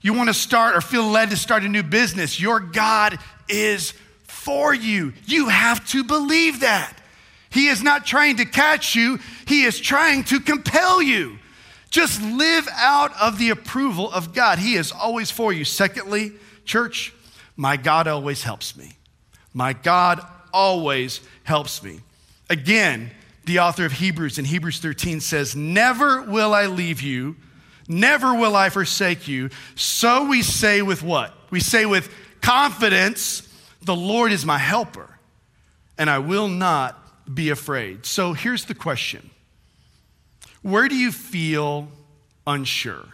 You 0.00 0.14
want 0.14 0.28
to 0.28 0.34
start 0.34 0.76
or 0.76 0.80
feel 0.80 1.02
led 1.02 1.30
to 1.30 1.36
start 1.36 1.64
a 1.64 1.68
new 1.68 1.82
business. 1.82 2.40
Your 2.40 2.60
God 2.60 3.18
is 3.48 3.92
for 4.22 4.72
you. 4.72 5.14
You 5.26 5.48
have 5.48 5.84
to 5.88 6.04
believe 6.04 6.60
that. 6.60 6.96
He 7.50 7.66
is 7.66 7.82
not 7.82 8.06
trying 8.06 8.36
to 8.36 8.44
catch 8.44 8.94
you, 8.94 9.18
He 9.48 9.64
is 9.64 9.80
trying 9.80 10.22
to 10.24 10.38
compel 10.38 11.02
you. 11.02 11.40
Just 11.90 12.22
live 12.22 12.68
out 12.76 13.10
of 13.20 13.36
the 13.40 13.50
approval 13.50 14.12
of 14.12 14.32
God. 14.32 14.60
He 14.60 14.74
is 14.74 14.92
always 14.92 15.32
for 15.32 15.52
you. 15.52 15.64
Secondly, 15.64 16.34
church, 16.64 17.12
my 17.56 17.76
God 17.76 18.06
always 18.06 18.44
helps 18.44 18.76
me. 18.76 18.96
My 19.52 19.72
God 19.72 20.24
always 20.52 21.20
helps 21.42 21.82
me. 21.82 21.98
Again, 22.50 23.10
the 23.44 23.60
author 23.60 23.84
of 23.84 23.92
Hebrews 23.92 24.38
in 24.38 24.44
Hebrews 24.44 24.80
13 24.80 25.20
says, 25.20 25.56
Never 25.56 26.22
will 26.22 26.54
I 26.54 26.66
leave 26.66 27.00
you, 27.02 27.36
never 27.88 28.34
will 28.34 28.56
I 28.56 28.68
forsake 28.68 29.28
you. 29.28 29.50
So 29.74 30.28
we 30.28 30.42
say 30.42 30.82
with 30.82 31.02
what? 31.02 31.34
We 31.50 31.60
say 31.60 31.86
with 31.86 32.12
confidence, 32.40 33.42
The 33.82 33.96
Lord 33.96 34.32
is 34.32 34.44
my 34.44 34.58
helper, 34.58 35.18
and 35.96 36.10
I 36.10 36.18
will 36.18 36.48
not 36.48 37.34
be 37.34 37.50
afraid. 37.50 38.06
So 38.06 38.32
here's 38.32 38.64
the 38.64 38.74
question 38.74 39.30
Where 40.62 40.88
do 40.88 40.96
you 40.96 41.12
feel 41.12 41.88
unsure? 42.46 43.06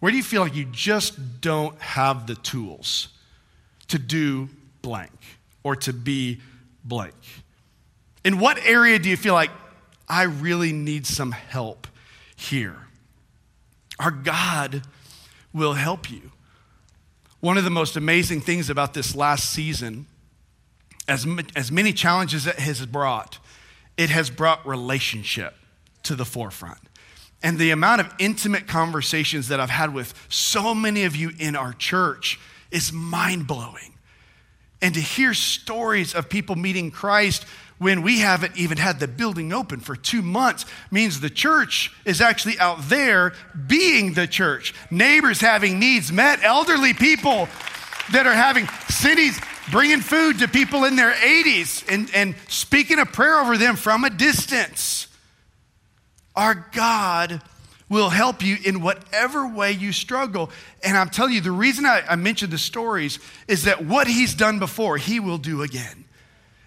Where 0.00 0.10
do 0.10 0.16
you 0.16 0.24
feel 0.24 0.42
like 0.42 0.56
you 0.56 0.64
just 0.64 1.40
don't 1.40 1.80
have 1.80 2.26
the 2.26 2.34
tools 2.34 3.08
to 3.88 3.98
do 4.00 4.48
blank 4.82 5.12
or 5.62 5.76
to 5.76 5.92
be 5.92 6.40
blank? 6.84 7.14
In 8.24 8.38
what 8.38 8.58
area 8.64 8.98
do 8.98 9.08
you 9.08 9.16
feel 9.16 9.34
like 9.34 9.50
I 10.08 10.22
really 10.22 10.72
need 10.72 11.06
some 11.06 11.32
help 11.32 11.86
here? 12.36 12.76
Our 13.98 14.10
God 14.10 14.82
will 15.52 15.74
help 15.74 16.10
you. 16.10 16.32
One 17.40 17.58
of 17.58 17.64
the 17.64 17.70
most 17.70 17.96
amazing 17.96 18.40
things 18.40 18.70
about 18.70 18.94
this 18.94 19.16
last 19.16 19.50
season, 19.50 20.06
as, 21.08 21.26
as 21.56 21.72
many 21.72 21.92
challenges 21.92 22.46
it 22.46 22.56
has 22.56 22.86
brought, 22.86 23.38
it 23.96 24.10
has 24.10 24.30
brought 24.30 24.66
relationship 24.66 25.54
to 26.04 26.14
the 26.14 26.24
forefront. 26.24 26.78
And 27.42 27.58
the 27.58 27.70
amount 27.70 28.00
of 28.00 28.14
intimate 28.18 28.68
conversations 28.68 29.48
that 29.48 29.58
I've 29.58 29.70
had 29.70 29.92
with 29.92 30.14
so 30.28 30.74
many 30.74 31.02
of 31.02 31.16
you 31.16 31.32
in 31.38 31.56
our 31.56 31.72
church 31.72 32.38
is 32.70 32.92
mind 32.92 33.48
blowing. 33.48 33.94
And 34.80 34.94
to 34.94 35.00
hear 35.00 35.34
stories 35.34 36.14
of 36.14 36.28
people 36.28 36.56
meeting 36.56 36.90
Christ 36.90 37.44
when 37.82 38.02
we 38.02 38.20
haven't 38.20 38.56
even 38.56 38.78
had 38.78 39.00
the 39.00 39.08
building 39.08 39.52
open 39.52 39.80
for 39.80 39.96
two 39.96 40.22
months 40.22 40.64
means 40.90 41.20
the 41.20 41.28
church 41.28 41.92
is 42.04 42.20
actually 42.20 42.58
out 42.58 42.88
there 42.88 43.32
being 43.66 44.14
the 44.14 44.26
church. 44.26 44.72
Neighbors 44.90 45.40
having 45.40 45.80
needs 45.80 46.12
met, 46.12 46.42
elderly 46.44 46.94
people 46.94 47.48
that 48.12 48.26
are 48.26 48.34
having 48.34 48.68
cities 48.88 49.40
bringing 49.70 50.00
food 50.00 50.38
to 50.38 50.48
people 50.48 50.84
in 50.84 50.94
their 50.94 51.12
80s 51.12 51.84
and, 51.92 52.08
and 52.14 52.36
speaking 52.48 53.00
a 53.00 53.06
prayer 53.06 53.40
over 53.40 53.58
them 53.58 53.74
from 53.74 54.04
a 54.04 54.10
distance. 54.10 55.08
Our 56.36 56.54
God 56.72 57.42
will 57.88 58.10
help 58.10 58.42
you 58.42 58.56
in 58.64 58.80
whatever 58.80 59.46
way 59.46 59.72
you 59.72 59.92
struggle. 59.92 60.50
And 60.82 60.96
I'm 60.96 61.10
telling 61.10 61.34
you, 61.34 61.40
the 61.40 61.50
reason 61.50 61.84
I, 61.84 62.02
I 62.08 62.16
mentioned 62.16 62.52
the 62.52 62.58
stories 62.58 63.18
is 63.48 63.64
that 63.64 63.84
what 63.84 64.06
He's 64.06 64.34
done 64.34 64.58
before, 64.58 64.96
He 64.96 65.20
will 65.20 65.38
do 65.38 65.62
again. 65.62 66.01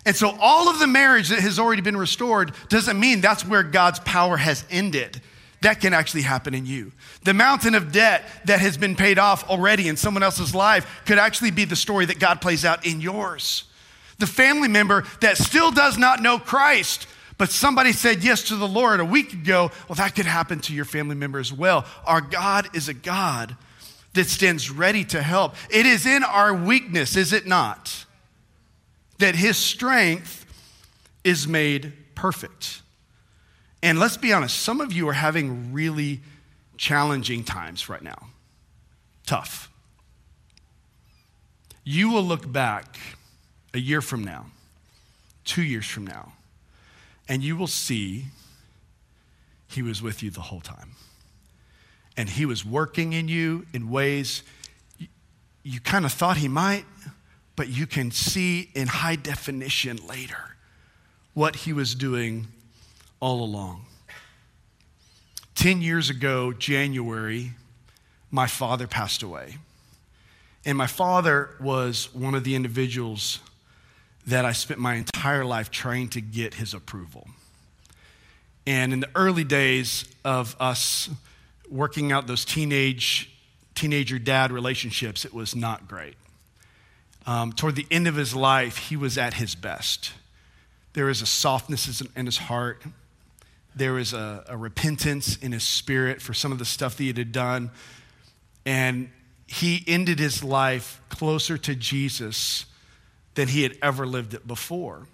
And 0.05 0.15
so, 0.15 0.35
all 0.39 0.69
of 0.69 0.79
the 0.79 0.87
marriage 0.87 1.29
that 1.29 1.39
has 1.39 1.57
already 1.57 1.81
been 1.81 1.97
restored 1.97 2.53
doesn't 2.69 2.99
mean 2.99 3.21
that's 3.21 3.45
where 3.45 3.63
God's 3.63 3.99
power 3.99 4.37
has 4.37 4.63
ended. 4.69 5.21
That 5.61 5.81
can 5.81 5.93
actually 5.93 6.21
happen 6.21 6.53
in 6.53 6.65
you. 6.65 6.91
The 7.23 7.33
mountain 7.33 7.73
of 7.73 7.91
debt 7.91 8.23
that 8.45 8.59
has 8.59 8.77
been 8.77 8.95
paid 8.95 9.17
off 9.17 9.49
already 9.49 9.87
in 9.87 9.97
someone 9.97 10.21
else's 10.21 10.53
life 10.53 11.03
could 11.05 11.17
actually 11.17 11.51
be 11.51 11.65
the 11.65 11.75
story 11.75 12.05
that 12.05 12.19
God 12.19 12.39
plays 12.39 12.63
out 12.63 12.85
in 12.85 13.01
yours. 13.01 13.63
The 14.19 14.27
family 14.27 14.67
member 14.67 15.05
that 15.21 15.37
still 15.37 15.71
does 15.71 15.97
not 15.97 16.21
know 16.21 16.37
Christ 16.37 17.07
but 17.37 17.49
somebody 17.49 17.91
said 17.91 18.23
yes 18.23 18.43
to 18.43 18.55
the 18.55 18.67
Lord 18.67 18.99
a 18.99 19.05
week 19.05 19.33
ago, 19.33 19.71
well, 19.89 19.95
that 19.95 20.15
could 20.15 20.25
happen 20.25 20.59
to 20.61 20.73
your 20.73 20.85
family 20.85 21.15
member 21.15 21.39
as 21.39 21.51
well. 21.51 21.85
Our 22.05 22.21
God 22.21 22.73
is 22.73 22.87
a 22.87 22.93
God 22.93 23.57
that 24.13 24.27
stands 24.27 24.71
ready 24.71 25.03
to 25.05 25.21
help. 25.21 25.55
It 25.69 25.85
is 25.85 26.05
in 26.05 26.23
our 26.23 26.53
weakness, 26.53 27.17
is 27.17 27.33
it 27.33 27.45
not? 27.45 28.04
That 29.19 29.35
his 29.35 29.57
strength 29.57 30.45
is 31.23 31.47
made 31.47 31.93
perfect. 32.15 32.81
And 33.81 33.99
let's 33.99 34.17
be 34.17 34.33
honest, 34.33 34.59
some 34.59 34.81
of 34.81 34.93
you 34.93 35.07
are 35.09 35.13
having 35.13 35.73
really 35.73 36.21
challenging 36.77 37.43
times 37.43 37.87
right 37.87 38.01
now. 38.01 38.27
Tough. 39.25 39.69
You 41.83 42.09
will 42.09 42.23
look 42.23 42.51
back 42.51 42.97
a 43.73 43.79
year 43.79 44.01
from 44.01 44.23
now, 44.23 44.47
two 45.43 45.61
years 45.61 45.85
from 45.85 46.07
now, 46.07 46.33
and 47.29 47.43
you 47.43 47.55
will 47.55 47.67
see 47.67 48.25
he 49.67 49.81
was 49.81 50.01
with 50.01 50.23
you 50.23 50.31
the 50.31 50.41
whole 50.41 50.61
time. 50.61 50.91
And 52.17 52.29
he 52.29 52.45
was 52.45 52.65
working 52.65 53.13
in 53.13 53.27
you 53.27 53.65
in 53.73 53.89
ways 53.89 54.41
you, 55.63 55.79
kind 55.81 56.05
of 56.05 56.13
thought 56.13 56.37
he 56.37 56.47
might, 56.47 56.85
but 57.55 57.69
you 57.69 57.87
can 57.87 58.11
see 58.11 58.69
in 58.73 58.87
high 58.87 59.15
definition 59.15 59.97
later 60.07 60.55
what 61.33 61.55
he 61.57 61.73
was 61.73 61.95
doing 61.95 62.47
all 63.19 63.43
along. 63.43 63.85
10 65.55 65.81
years 65.81 66.09
ago, 66.09 66.51
January, 66.53 67.51
my 68.29 68.47
father 68.47 68.87
passed 68.87 69.23
away. 69.23 69.57
And 70.65 70.77
my 70.77 70.87
father 70.87 71.51
was 71.59 72.13
one 72.13 72.35
of 72.35 72.43
the 72.43 72.55
individuals 72.55 73.39
that 74.27 74.45
I 74.45 74.51
spent 74.51 74.79
my 74.79 74.95
entire 74.95 75.45
life 75.45 75.69
trying 75.69 76.09
to 76.09 76.21
get 76.21 76.55
his 76.55 76.73
approval. 76.73 77.27
And 78.65 78.91
in 78.91 78.99
the 78.99 79.09
early 79.15 79.43
days 79.43 80.05
of 80.23 80.55
us 80.59 81.09
working 81.69 82.11
out 82.11 82.27
those 82.27 82.43
teenage 82.43 83.31
teenager 83.75 84.17
dad 84.17 84.51
relationships, 84.51 85.25
it 85.25 85.33
was 85.33 85.55
not 85.55 85.87
great. 85.87 86.15
Um, 87.25 87.53
toward 87.53 87.75
the 87.75 87.87
end 87.89 88.07
of 88.07 88.15
his 88.15 88.35
life, 88.35 88.77
he 88.77 88.95
was 88.95 89.17
at 89.17 89.35
his 89.35 89.55
best. 89.55 90.13
There 90.93 91.05
was 91.05 91.21
a 91.21 91.25
softness 91.25 92.01
in 92.15 92.25
his 92.25 92.37
heart. 92.37 92.83
There 93.75 93.93
was 93.93 94.13
a, 94.13 94.45
a 94.47 94.55
repentance 94.55 95.35
in 95.37 95.51
his 95.51 95.63
spirit 95.63 96.21
for 96.21 96.33
some 96.33 96.51
of 96.51 96.59
the 96.59 96.65
stuff 96.65 96.97
that 96.97 97.03
he 97.03 97.11
had 97.11 97.31
done. 97.31 97.71
And 98.65 99.09
he 99.47 99.83
ended 99.87 100.19
his 100.19 100.43
life 100.43 101.01
closer 101.09 101.57
to 101.57 101.75
Jesus 101.75 102.65
than 103.33 103.47
he 103.47 103.63
had 103.63 103.77
ever 103.81 104.05
lived 104.05 104.33
it 104.33 104.47
before. 104.47 105.07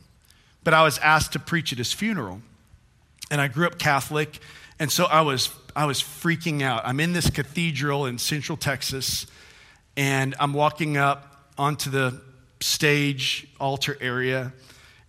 But 0.63 0.73
I 0.73 0.83
was 0.83 0.97
asked 0.99 1.33
to 1.33 1.39
preach 1.39 1.71
at 1.71 1.77
his 1.77 1.91
funeral. 1.91 2.41
And 3.31 3.41
I 3.41 3.47
grew 3.47 3.65
up 3.65 3.79
Catholic, 3.79 4.39
and 4.77 4.91
so 4.91 5.05
I 5.05 5.21
was, 5.21 5.49
I 5.73 5.85
was 5.85 6.01
freaking 6.01 6.61
out. 6.61 6.81
I'm 6.85 6.99
in 6.99 7.13
this 7.13 7.29
cathedral 7.29 8.05
in 8.05 8.17
central 8.17 8.57
Texas, 8.57 9.25
and 9.95 10.35
I'm 10.37 10.53
walking 10.53 10.97
up 10.97 11.30
onto 11.57 11.89
the 11.89 12.21
stage 12.59 13.47
altar 13.59 13.97
area, 14.01 14.53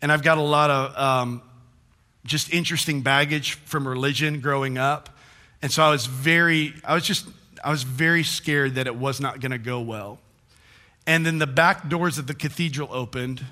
and 0.00 0.10
I've 0.10 0.22
got 0.22 0.38
a 0.38 0.42
lot 0.42 0.70
of 0.70 0.96
um, 0.98 1.42
just 2.24 2.52
interesting 2.52 3.02
baggage 3.02 3.54
from 3.54 3.86
religion 3.86 4.40
growing 4.40 4.78
up. 4.78 5.08
And 5.60 5.70
so 5.70 5.82
I 5.82 5.90
was 5.90 6.06
very, 6.06 6.74
I 6.84 6.94
was 6.94 7.04
just, 7.04 7.26
I 7.62 7.70
was 7.70 7.84
very 7.84 8.24
scared 8.24 8.74
that 8.74 8.86
it 8.86 8.96
was 8.96 9.20
not 9.20 9.40
going 9.40 9.52
to 9.52 9.58
go 9.58 9.80
well. 9.80 10.18
And 11.06 11.26
then 11.26 11.38
the 11.38 11.46
back 11.46 11.88
doors 11.88 12.18
of 12.18 12.26
the 12.26 12.34
cathedral 12.34 12.88
opened, 12.92 13.44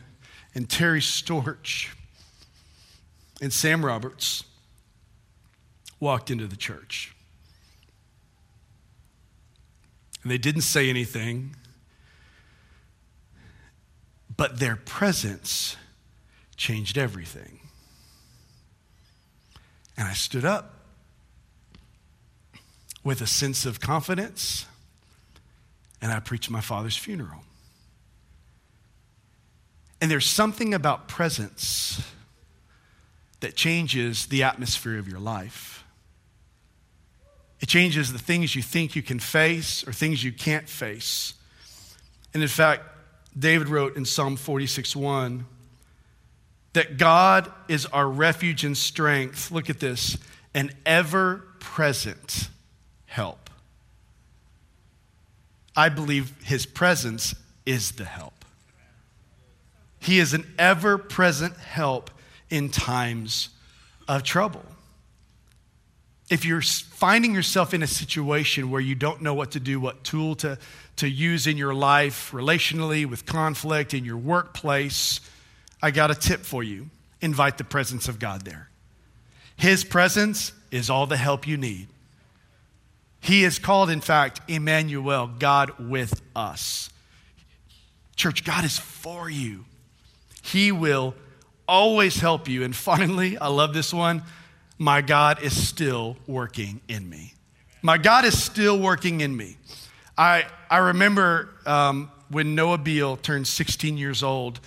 and 0.55 0.69
Terry 0.69 1.01
Storch 1.01 1.89
and 3.41 3.53
Sam 3.53 3.85
Roberts 3.85 4.45
walked 5.99 6.31
into 6.31 6.47
the 6.47 6.57
church. 6.57 7.15
And 10.23 10.31
they 10.31 10.39
didn't 10.39 10.63
say 10.63 10.91
anything, 10.91 11.57
but 14.41 14.59
their 14.59 14.77
presence 14.77 15.77
changed 16.57 16.97
everything. 16.97 17.61
And 19.99 20.09
I 20.09 20.15
stood 20.15 20.47
up 20.47 20.77
with 23.05 23.21
a 23.21 23.27
sense 23.27 23.67
of 23.67 23.81
confidence 23.81 24.65
and 26.01 26.11
I 26.11 26.21
preached 26.21 26.49
my 26.49 26.63
father's 26.63 26.97
funeral. 26.97 27.43
And 30.01 30.11
there's 30.11 30.25
something 30.25 30.73
about 30.73 31.07
presence 31.07 32.01
that 33.41 33.57
changes 33.57 34.25
the 34.25 34.43
atmosphere 34.43 34.99
of 34.99 35.07
your 35.07 35.21
life. 35.21 35.85
It 37.61 37.69
changes 37.69 38.11
the 38.11 38.19
things 38.19 38.57
you 38.57 38.63
think 38.63 38.97
you 38.97 39.03
can 39.03 39.19
face 39.19 39.87
or 39.87 39.93
things 39.93 40.25
you 40.25 40.33
can't 40.33 40.67
face. 40.67 41.35
And 42.33 42.43
in 42.43 42.49
fact, 42.49 42.85
David 43.39 43.69
wrote 43.69 43.97
in 43.97 44.05
Psalm 44.05 44.37
46 44.37 44.97
1 44.97 45.47
that 46.73 46.99
God 46.99 47.51
is 47.69 47.87
our 47.87 48.09
refuge 48.09 48.65
and 48.65 48.77
strength. 48.77 49.51
Look 49.51 49.71
at 49.71 49.81
this 49.81 50.19
an 50.55 50.73
ever 50.85 51.45
present 51.61 52.49
help 53.07 53.51
I 55.77 55.89
believe 55.89 56.35
his 56.43 56.67
presence 56.67 57.35
is 57.65 57.93
the 57.93 58.05
help. 58.05 58.45
He 59.99 60.19
is 60.19 60.35
an 60.35 60.47
ever 60.59 60.99
present 60.99 61.57
help 61.57 62.11
in 62.49 62.71
times 62.71 63.51
of 64.09 64.23
trouble. 64.23 64.65
If 66.29 66.45
you're 66.45 66.63
finding 66.63 67.35
yourself 67.35 67.75
in 67.75 67.83
a 67.83 67.87
situation 67.87 68.71
where 68.71 68.81
you 68.81 68.95
don't 68.95 69.21
know 69.23 69.35
what 69.35 69.53
to 69.53 69.61
do, 69.61 69.81
what 69.81 70.05
tool 70.05 70.35
to, 70.37 70.59
to 71.01 71.09
use 71.09 71.47
in 71.47 71.57
your 71.57 71.73
life, 71.73 72.31
relationally, 72.33 73.07
with 73.07 73.25
conflict, 73.25 73.95
in 73.95 74.05
your 74.05 74.19
workplace, 74.19 75.21
I 75.83 75.91
got 75.91 76.11
a 76.11 76.15
tip 76.15 76.41
for 76.41 76.63
you. 76.63 76.91
Invite 77.23 77.57
the 77.57 77.65
presence 77.65 78.07
of 78.07 78.19
God 78.19 78.45
there. 78.45 78.69
His 79.57 79.83
presence 79.83 80.53
is 80.71 80.91
all 80.91 81.07
the 81.07 81.17
help 81.17 81.47
you 81.47 81.57
need. 81.57 81.89
He 83.21 83.45
is 83.45 83.59
called, 83.59 83.89
in 83.89 84.03
fact, 84.03 84.43
Emmanuel, 84.49 85.31
God 85.39 85.73
with 85.79 86.21
us. 86.37 86.91
Church, 88.15 88.45
God 88.45 88.65
is 88.65 88.79
for 88.79 89.31
you. 89.31 89.65
He 90.43 90.71
will 90.71 91.15
always 91.67 92.21
help 92.21 92.47
you. 92.47 92.63
And 92.63 92.77
finally, 92.77 93.39
I 93.39 93.49
love 93.49 93.73
this 93.73 93.93
one 93.93 94.23
my 94.79 95.01
God 95.01 95.43
is 95.43 95.69
still 95.69 96.17
working 96.27 96.81
in 96.89 97.09
me. 97.09 97.35
My 97.83 97.97
God 97.97 98.27
is 98.27 98.43
still 98.43 98.79
working 98.79 99.21
in 99.21 99.35
me. 99.35 99.57
I, 100.21 100.45
I 100.69 100.77
remember 100.77 101.49
um, 101.65 102.11
when 102.29 102.55
Noah 102.55 102.77
Beall 102.77 103.17
turned 103.17 103.49
16 103.49 103.97
years 103.97 104.23
old, 104.23 104.61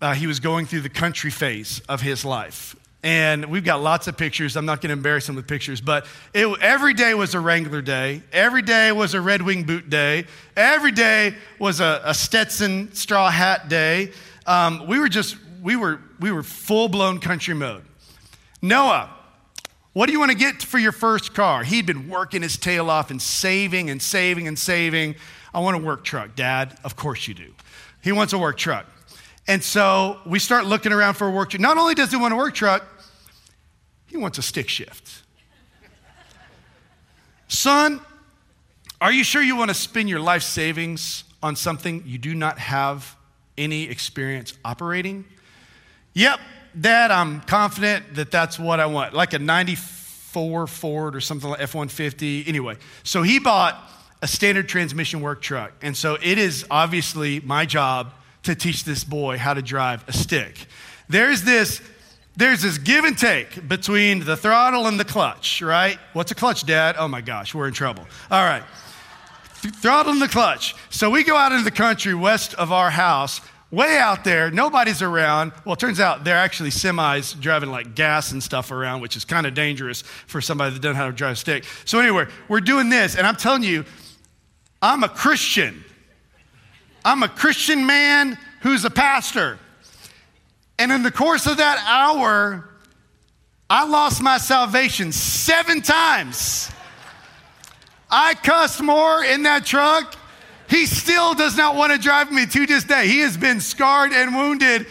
uh, 0.00 0.14
he 0.14 0.26
was 0.26 0.40
going 0.40 0.64
through 0.64 0.80
the 0.80 0.88
country 0.88 1.30
phase 1.30 1.82
of 1.90 2.00
his 2.00 2.24
life. 2.24 2.74
And 3.02 3.44
we've 3.50 3.66
got 3.66 3.82
lots 3.82 4.08
of 4.08 4.16
pictures. 4.16 4.56
I'm 4.56 4.64
not 4.64 4.80
going 4.80 4.88
to 4.88 4.94
embarrass 4.94 5.28
him 5.28 5.36
with 5.36 5.46
pictures, 5.46 5.82
but 5.82 6.06
it, 6.32 6.46
every 6.62 6.94
day 6.94 7.12
was 7.12 7.34
a 7.34 7.40
Wrangler 7.40 7.82
day. 7.82 8.22
Every 8.32 8.62
day 8.62 8.90
was 8.90 9.12
a 9.12 9.20
Red 9.20 9.42
Wing 9.42 9.64
boot 9.64 9.90
day. 9.90 10.24
Every 10.56 10.92
day 10.92 11.34
was 11.58 11.80
a, 11.80 12.00
a 12.06 12.14
Stetson 12.14 12.94
straw 12.94 13.28
hat 13.28 13.68
day. 13.68 14.12
Um, 14.46 14.86
we 14.86 14.98
were 14.98 15.10
just, 15.10 15.36
we 15.62 15.76
were, 15.76 16.00
we 16.18 16.32
were 16.32 16.42
full 16.42 16.88
blown 16.88 17.20
country 17.20 17.52
mode. 17.52 17.84
Noah, 18.62 19.10
what 19.92 20.06
do 20.06 20.12
you 20.12 20.18
want 20.18 20.30
to 20.30 20.36
get 20.36 20.62
for 20.62 20.78
your 20.78 20.92
first 20.92 21.34
car? 21.34 21.64
He'd 21.64 21.86
been 21.86 22.08
working 22.08 22.42
his 22.42 22.56
tail 22.56 22.90
off 22.90 23.10
and 23.10 23.20
saving 23.20 23.90
and 23.90 24.00
saving 24.00 24.46
and 24.46 24.58
saving. 24.58 25.16
I 25.52 25.60
want 25.60 25.76
a 25.76 25.80
work 25.80 26.04
truck, 26.04 26.36
Dad. 26.36 26.78
Of 26.84 26.96
course 26.96 27.26
you 27.26 27.34
do. 27.34 27.52
He 28.02 28.12
wants 28.12 28.32
a 28.32 28.38
work 28.38 28.56
truck. 28.56 28.86
And 29.46 29.64
so 29.64 30.20
we 30.26 30.38
start 30.38 30.66
looking 30.66 30.92
around 30.92 31.14
for 31.14 31.26
a 31.26 31.30
work 31.30 31.50
truck. 31.50 31.60
Not 31.60 31.78
only 31.78 31.94
does 31.94 32.10
he 32.10 32.16
want 32.16 32.34
a 32.34 32.36
work 32.36 32.54
truck, 32.54 32.84
he 34.06 34.16
wants 34.16 34.38
a 34.38 34.42
stick 34.42 34.68
shift. 34.68 35.22
Son, 37.48 38.00
are 39.00 39.10
you 39.10 39.24
sure 39.24 39.40
you 39.40 39.56
want 39.56 39.70
to 39.70 39.74
spend 39.74 40.08
your 40.08 40.20
life 40.20 40.42
savings 40.42 41.24
on 41.42 41.56
something 41.56 42.02
you 42.04 42.18
do 42.18 42.34
not 42.34 42.58
have 42.58 43.16
any 43.56 43.84
experience 43.84 44.52
operating? 44.64 45.24
Yep, 46.12 46.40
Dad, 46.78 47.10
I'm 47.10 47.40
confident 47.40 48.14
that 48.14 48.30
that's 48.30 48.58
what 48.58 48.80
I 48.80 48.86
want, 48.86 49.14
like 49.14 49.32
a 49.32 49.38
94 49.38 50.66
Ford 50.66 51.16
or 51.16 51.20
something 51.20 51.50
like 51.50 51.60
F 51.60 51.74
150. 51.74 52.46
Anyway, 52.46 52.76
so 53.02 53.22
he 53.22 53.38
bought 53.38 53.82
a 54.22 54.28
standard 54.28 54.68
transmission 54.68 55.20
work 55.20 55.40
truck. 55.40 55.72
And 55.82 55.96
so 55.96 56.18
it 56.22 56.38
is 56.38 56.66
obviously 56.70 57.40
my 57.40 57.64
job 57.64 58.12
to 58.44 58.54
teach 58.54 58.84
this 58.84 59.04
boy 59.04 59.38
how 59.38 59.54
to 59.54 59.62
drive 59.62 60.04
a 60.08 60.12
stick. 60.12 60.66
There's 61.08 61.42
this 61.42 61.80
there's 62.36 62.62
this 62.62 62.78
give 62.78 63.04
and 63.04 63.18
take 63.18 63.66
between 63.66 64.20
the 64.20 64.36
throttle 64.36 64.86
and 64.86 64.98
the 64.98 65.04
clutch, 65.04 65.60
right? 65.60 65.98
What's 66.12 66.30
a 66.30 66.36
clutch, 66.36 66.64
Dad? 66.64 66.94
Oh 66.96 67.08
my 67.08 67.20
gosh, 67.20 67.52
we're 67.52 67.66
in 67.66 67.74
trouble. 67.74 68.06
All 68.30 68.44
right. 68.44 68.62
Th- 69.60 69.74
throttle 69.74 70.12
and 70.12 70.22
the 70.22 70.28
clutch. 70.28 70.76
So 70.88 71.10
we 71.10 71.24
go 71.24 71.34
out 71.34 71.50
into 71.50 71.64
the 71.64 71.72
country 71.72 72.14
west 72.14 72.54
of 72.54 72.70
our 72.70 72.90
house, 72.90 73.40
way 73.70 73.98
out 73.98 74.24
there, 74.24 74.50
nobody's 74.50 75.02
around. 75.02 75.52
Well, 75.64 75.74
it 75.74 75.78
turns 75.78 76.00
out 76.00 76.24
they're 76.24 76.36
actually 76.36 76.70
semis 76.70 77.38
driving 77.38 77.70
like 77.70 77.94
gas 77.94 78.32
and 78.32 78.42
stuff 78.42 78.70
around, 78.70 79.00
which 79.00 79.16
is 79.16 79.24
kind 79.24 79.46
of 79.46 79.54
dangerous 79.54 80.02
for 80.02 80.40
somebody 80.40 80.74
that 80.74 80.80
doesn't 80.80 80.96
know 80.96 81.02
how 81.02 81.10
to 81.10 81.12
drive 81.12 81.32
a 81.32 81.36
stick. 81.36 81.64
So, 81.84 81.98
anyway, 81.98 82.26
we're 82.48 82.60
doing 82.60 82.88
this, 82.88 83.16
and 83.16 83.26
I'm 83.26 83.36
telling 83.36 83.62
you, 83.62 83.84
I'm 84.80 85.02
a 85.04 85.08
Christian. 85.08 85.84
I'm 87.04 87.22
a 87.22 87.28
Christian 87.28 87.86
man 87.86 88.38
who's 88.62 88.84
a 88.84 88.90
pastor. 88.90 89.58
And 90.78 90.92
in 90.92 91.02
the 91.02 91.10
course 91.10 91.46
of 91.46 91.56
that 91.56 91.84
hour, 91.86 92.68
I 93.68 93.86
lost 93.86 94.22
my 94.22 94.38
salvation 94.38 95.12
seven 95.12 95.82
times. 95.82 96.70
I 98.10 98.34
cussed 98.34 98.80
more 98.80 99.22
in 99.24 99.42
that 99.42 99.66
truck. 99.66 100.16
He 100.68 100.86
still 100.86 101.34
does 101.34 101.56
not 101.56 101.76
want 101.76 101.92
to 101.92 101.98
drive 101.98 102.30
me 102.30 102.46
to 102.46 102.66
this 102.66 102.84
day. 102.84 103.06
He 103.08 103.20
has 103.20 103.36
been 103.36 103.60
scarred 103.60 104.12
and 104.12 104.34
wounded. 104.34 104.86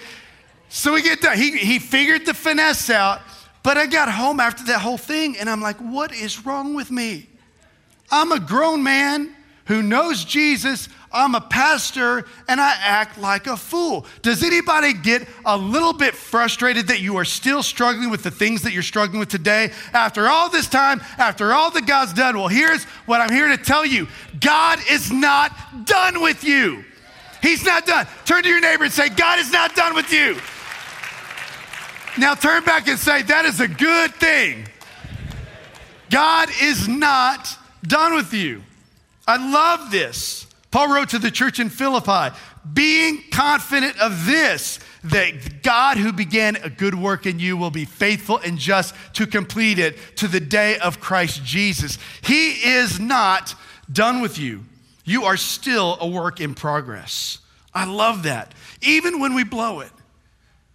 So 0.69 0.93
we 0.93 1.01
get 1.01 1.21
done. 1.21 1.37
He, 1.37 1.57
he 1.57 1.79
figured 1.79 2.25
the 2.25 2.33
finesse 2.33 2.89
out. 2.89 3.21
But 3.63 3.77
I 3.77 3.85
got 3.85 4.11
home 4.11 4.39
after 4.39 4.63
that 4.65 4.79
whole 4.79 4.97
thing 4.97 5.37
and 5.37 5.49
I'm 5.49 5.61
like, 5.61 5.77
what 5.77 6.13
is 6.13 6.45
wrong 6.45 6.73
with 6.73 6.89
me? 6.89 7.27
I'm 8.09 8.31
a 8.31 8.39
grown 8.39 8.81
man 8.81 9.35
who 9.67 9.81
knows 9.81 10.23
Jesus. 10.23 10.89
I'm 11.11 11.35
a 11.35 11.41
pastor 11.41 12.25
and 12.47 12.59
I 12.59 12.75
act 12.79 13.17
like 13.17 13.47
a 13.47 13.55
fool. 13.55 14.05
Does 14.21 14.43
anybody 14.43 14.93
get 14.93 15.27
a 15.45 15.57
little 15.57 15.93
bit 15.93 16.15
frustrated 16.15 16.87
that 16.87 16.99
you 16.99 17.17
are 17.17 17.25
still 17.25 17.63
struggling 17.63 18.09
with 18.09 18.23
the 18.23 18.31
things 18.31 18.61
that 18.63 18.73
you're 18.73 18.83
struggling 18.83 19.19
with 19.19 19.29
today 19.29 19.71
after 19.93 20.27
all 20.27 20.49
this 20.49 20.67
time, 20.67 21.01
after 21.17 21.53
all 21.53 21.71
that 21.71 21.85
God's 21.85 22.13
done? 22.13 22.37
Well, 22.37 22.47
here's 22.47 22.83
what 23.05 23.21
I'm 23.21 23.31
here 23.31 23.47
to 23.49 23.57
tell 23.57 23.85
you 23.85 24.07
God 24.39 24.79
is 24.89 25.11
not 25.11 25.51
done 25.85 26.21
with 26.21 26.43
you. 26.43 26.83
He's 27.41 27.63
not 27.63 27.85
done. 27.85 28.07
Turn 28.25 28.43
to 28.43 28.49
your 28.49 28.61
neighbor 28.61 28.85
and 28.85 28.93
say, 28.93 29.09
God 29.09 29.39
is 29.39 29.51
not 29.51 29.75
done 29.75 29.95
with 29.95 30.11
you. 30.11 30.37
Now 32.17 32.33
turn 32.33 32.63
back 32.63 32.87
and 32.87 32.97
say, 32.97 33.21
that 33.21 33.45
is 33.45 33.59
a 33.59 33.67
good 33.67 34.13
thing. 34.15 34.67
God 36.09 36.49
is 36.61 36.87
not 36.87 37.55
done 37.83 38.15
with 38.15 38.33
you. 38.33 38.63
I 39.27 39.51
love 39.51 39.91
this. 39.91 40.47
Paul 40.71 40.93
wrote 40.93 41.09
to 41.09 41.19
the 41.19 41.31
church 41.31 41.59
in 41.59 41.69
Philippi, 41.69 42.35
being 42.73 43.23
confident 43.31 43.99
of 43.99 44.25
this, 44.25 44.79
that 45.05 45.63
God 45.63 45.97
who 45.97 46.11
began 46.11 46.57
a 46.57 46.69
good 46.69 46.95
work 46.95 47.25
in 47.25 47.39
you 47.39 47.55
will 47.55 47.71
be 47.71 47.85
faithful 47.85 48.37
and 48.37 48.57
just 48.57 48.93
to 49.13 49.25
complete 49.25 49.79
it 49.79 49.97
to 50.17 50.27
the 50.27 50.39
day 50.39 50.77
of 50.79 50.99
Christ 50.99 51.43
Jesus. 51.43 51.97
He 52.21 52.51
is 52.51 52.99
not 52.99 53.55
done 53.91 54.21
with 54.21 54.37
you. 54.37 54.65
You 55.05 55.23
are 55.23 55.37
still 55.37 55.97
a 56.01 56.07
work 56.07 56.41
in 56.41 56.53
progress. 56.53 57.39
I 57.73 57.85
love 57.85 58.23
that. 58.23 58.53
Even 58.81 59.19
when 59.19 59.33
we 59.33 59.43
blow 59.43 59.79
it, 59.79 59.91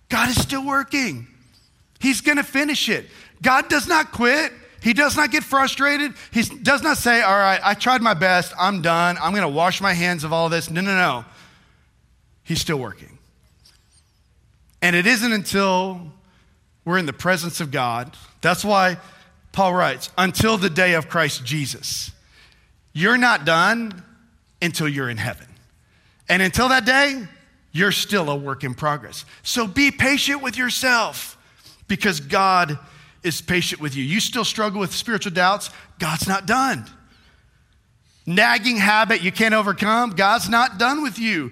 God 0.09 0.31
is 0.31 0.41
still 0.41 0.65
working. 0.65 1.27
He's 2.01 2.21
going 2.21 2.39
to 2.39 2.43
finish 2.45 2.89
it. 2.89 3.07
God 3.43 3.69
does 3.69 3.87
not 3.87 4.13
quit. 4.13 4.53
He 4.83 4.93
does 4.93 5.17
not 5.17 5.31
get 5.31 5.45
frustrated. 5.45 6.13
He 6.33 6.43
does 6.43 6.83
not 6.83 6.99
say, 6.99 7.23
All 7.23 7.39
right, 7.39 7.61
I 7.63 7.75
tried 7.75 8.03
my 8.03 8.15
best. 8.15 8.53
I'm 8.59 8.83
done. 8.83 9.17
I'm 9.23 9.31
going 9.31 9.43
to 9.43 9.49
wash 9.49 9.81
my 9.81 9.95
hands 9.95 10.25
of 10.25 10.33
all 10.33 10.49
this. 10.49 10.71
No, 10.71 10.81
no, 10.81 10.95
no. 10.97 11.25
He's 12.43 12.61
still 12.61 12.79
working. 12.79 13.19
And 14.83 14.97
it 14.97 15.07
isn't 15.07 15.33
until 15.33 16.13
we're 16.85 16.99
in 16.99 17.07
the 17.07 17.13
presence 17.13 17.61
of 17.61 17.71
God. 17.71 18.17
That's 18.41 18.65
why 18.65 18.99
Paul 19.53 19.73
writes, 19.73 20.11
until 20.19 20.59
the 20.59 20.71
day 20.71 20.95
of 20.95 21.09
Christ 21.09 21.45
Jesus. 21.45 22.11
You're 22.93 23.17
not 23.17 23.45
done 23.45 24.03
until 24.61 24.89
you're 24.89 25.09
in 25.09 25.17
heaven. 25.17 25.47
And 26.29 26.43
until 26.43 26.69
that 26.71 26.85
day, 26.85 27.27
you're 27.71 27.93
still 27.93 28.29
a 28.29 28.37
work 28.37 28.65
in 28.65 28.75
progress. 28.75 29.25
So 29.45 29.67
be 29.69 29.93
patient 29.93 30.43
with 30.43 30.59
yourself 30.59 31.39
because 31.87 32.19
God 32.19 32.79
is 33.23 33.41
patient 33.41 33.81
with 33.81 33.95
you. 33.95 34.05
You 34.05 34.21
still 34.21 34.45
struggle 34.45 34.81
with 34.81 34.93
spiritual 34.95 35.33
doubts, 35.33 35.71
God's 35.99 36.27
not 36.27 36.47
done. 36.47 36.87
Nagging 38.27 38.77
habit 38.77 39.23
you 39.23 39.33
can't 39.33 39.55
overcome, 39.55 40.11
God's 40.11 40.49
not 40.49 40.79
done 40.79 41.03
with 41.03 41.19
you. 41.19 41.51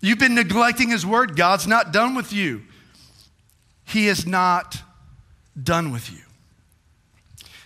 You've 0.00 0.18
been 0.18 0.34
neglecting 0.34 0.90
His 0.90 1.04
word, 1.04 1.36
God's 1.36 1.66
not 1.66 1.92
done 1.92 2.14
with 2.14 2.32
you. 2.32 2.62
He 3.84 4.08
is 4.08 4.26
not 4.26 4.78
done 5.60 5.92
with 5.92 6.10
you. 6.10 6.20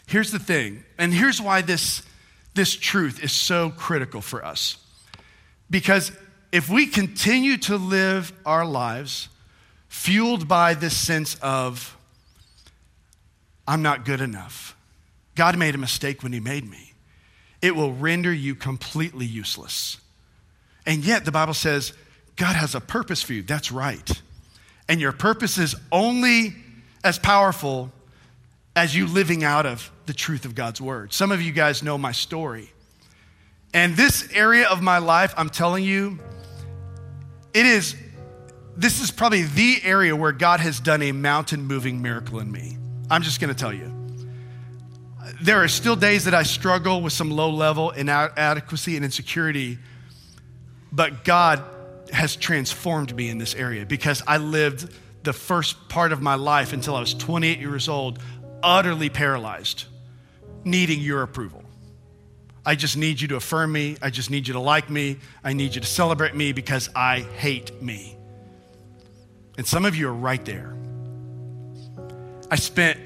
Here's 0.06 0.30
the 0.30 0.38
thing, 0.38 0.84
and 0.98 1.12
here's 1.12 1.40
why 1.40 1.62
this, 1.62 2.02
this 2.54 2.74
truth 2.74 3.22
is 3.22 3.32
so 3.32 3.70
critical 3.70 4.20
for 4.20 4.44
us. 4.44 4.76
Because 5.70 6.12
if 6.52 6.68
we 6.68 6.86
continue 6.86 7.56
to 7.58 7.76
live 7.76 8.32
our 8.44 8.64
lives 8.64 9.28
fueled 9.88 10.46
by 10.46 10.74
this 10.74 10.96
sense 10.96 11.36
of 11.36 11.96
I'm 13.66 13.82
not 13.82 14.04
good 14.04 14.20
enough. 14.20 14.76
God 15.34 15.58
made 15.58 15.74
a 15.74 15.78
mistake 15.78 16.22
when 16.22 16.32
He 16.32 16.40
made 16.40 16.68
me. 16.68 16.92
It 17.62 17.74
will 17.74 17.92
render 17.92 18.32
you 18.32 18.54
completely 18.54 19.26
useless. 19.26 19.98
And 20.86 21.04
yet, 21.04 21.24
the 21.24 21.32
Bible 21.32 21.54
says 21.54 21.92
God 22.36 22.56
has 22.56 22.74
a 22.74 22.80
purpose 22.80 23.22
for 23.22 23.32
you. 23.32 23.42
That's 23.42 23.72
right. 23.72 24.22
And 24.88 25.00
your 25.00 25.12
purpose 25.12 25.56
is 25.58 25.74
only 25.90 26.54
as 27.02 27.18
powerful 27.18 27.90
as 28.76 28.94
you 28.94 29.06
living 29.06 29.44
out 29.44 29.66
of 29.66 29.90
the 30.06 30.12
truth 30.12 30.44
of 30.44 30.54
God's 30.54 30.80
word. 30.80 31.12
Some 31.12 31.32
of 31.32 31.40
you 31.40 31.52
guys 31.52 31.82
know 31.82 31.96
my 31.96 32.12
story. 32.12 32.70
And 33.72 33.96
this 33.96 34.28
area 34.32 34.68
of 34.68 34.82
my 34.82 34.98
life, 34.98 35.32
I'm 35.36 35.48
telling 35.48 35.84
you, 35.84 36.18
it 37.52 37.66
is, 37.66 37.96
this 38.76 39.00
is 39.00 39.10
probably 39.10 39.42
the 39.42 39.80
area 39.84 40.14
where 40.14 40.32
God 40.32 40.60
has 40.60 40.80
done 40.80 41.02
a 41.02 41.12
mountain 41.12 41.64
moving 41.64 42.02
miracle 42.02 42.40
in 42.40 42.50
me. 42.50 42.76
I'm 43.10 43.22
just 43.22 43.40
going 43.40 43.52
to 43.52 43.58
tell 43.58 43.72
you. 43.72 43.92
There 45.42 45.62
are 45.62 45.68
still 45.68 45.96
days 45.96 46.24
that 46.24 46.34
I 46.34 46.42
struggle 46.42 47.00
with 47.00 47.12
some 47.12 47.30
low 47.30 47.50
level 47.50 47.90
inadequacy 47.90 48.96
and 48.96 49.04
insecurity, 49.04 49.78
but 50.92 51.24
God 51.24 51.62
has 52.12 52.36
transformed 52.36 53.14
me 53.14 53.28
in 53.28 53.38
this 53.38 53.54
area 53.54 53.84
because 53.84 54.22
I 54.26 54.36
lived 54.36 54.94
the 55.22 55.32
first 55.32 55.88
part 55.88 56.12
of 56.12 56.22
my 56.22 56.34
life 56.34 56.72
until 56.72 56.94
I 56.94 57.00
was 57.00 57.14
28 57.14 57.58
years 57.58 57.88
old, 57.88 58.18
utterly 58.62 59.08
paralyzed, 59.08 59.84
needing 60.64 61.00
your 61.00 61.22
approval. 61.22 61.62
I 62.66 62.76
just 62.76 62.96
need 62.96 63.20
you 63.20 63.28
to 63.28 63.36
affirm 63.36 63.72
me. 63.72 63.96
I 64.00 64.10
just 64.10 64.30
need 64.30 64.46
you 64.46 64.54
to 64.54 64.60
like 64.60 64.88
me. 64.88 65.18
I 65.42 65.52
need 65.52 65.74
you 65.74 65.80
to 65.80 65.86
celebrate 65.86 66.34
me 66.34 66.52
because 66.52 66.88
I 66.94 67.20
hate 67.20 67.82
me. 67.82 68.16
And 69.58 69.66
some 69.66 69.84
of 69.84 69.94
you 69.94 70.08
are 70.08 70.14
right 70.14 70.44
there. 70.44 70.74
I 72.50 72.56
spent 72.56 73.00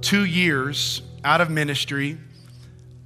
two 0.00 0.24
years 0.24 1.02
out 1.24 1.40
of 1.40 1.50
ministry. 1.50 2.18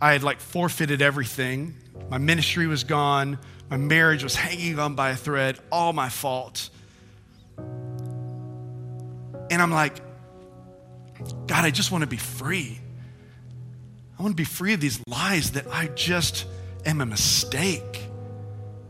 I 0.00 0.12
had 0.12 0.22
like 0.22 0.40
forfeited 0.40 1.00
everything. 1.02 1.74
My 2.10 2.18
ministry 2.18 2.66
was 2.66 2.84
gone. 2.84 3.38
My 3.70 3.76
marriage 3.76 4.22
was 4.22 4.34
hanging 4.34 4.78
on 4.78 4.94
by 4.94 5.10
a 5.10 5.16
thread, 5.16 5.58
all 5.72 5.92
my 5.92 6.08
fault. 6.08 6.70
And 9.50 9.62
I'm 9.62 9.70
like, 9.70 9.96
God, 11.46 11.64
I 11.64 11.70
just 11.70 11.90
want 11.90 12.02
to 12.02 12.08
be 12.08 12.16
free. 12.16 12.78
I 14.18 14.22
want 14.22 14.32
to 14.32 14.36
be 14.36 14.44
free 14.44 14.74
of 14.74 14.80
these 14.80 15.00
lies 15.06 15.52
that 15.52 15.66
I 15.70 15.88
just 15.88 16.46
am 16.84 17.00
a 17.00 17.06
mistake. 17.06 18.02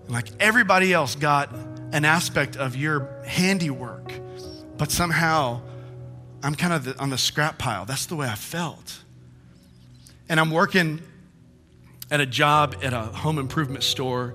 And 0.04 0.10
like 0.10 0.28
everybody 0.40 0.92
else 0.92 1.14
got 1.14 1.54
an 1.92 2.04
aspect 2.04 2.56
of 2.56 2.76
your 2.76 3.22
handiwork, 3.24 4.12
but 4.76 4.90
somehow 4.90 5.62
I'm 6.46 6.54
kind 6.54 6.72
of 6.72 6.84
the, 6.84 6.98
on 7.00 7.10
the 7.10 7.18
scrap 7.18 7.58
pile. 7.58 7.86
That's 7.86 8.06
the 8.06 8.14
way 8.14 8.28
I 8.28 8.36
felt. 8.36 9.00
And 10.28 10.38
I'm 10.38 10.52
working 10.52 11.00
at 12.08 12.20
a 12.20 12.26
job 12.26 12.76
at 12.84 12.92
a 12.92 13.00
home 13.00 13.40
improvement 13.40 13.82
store. 13.82 14.32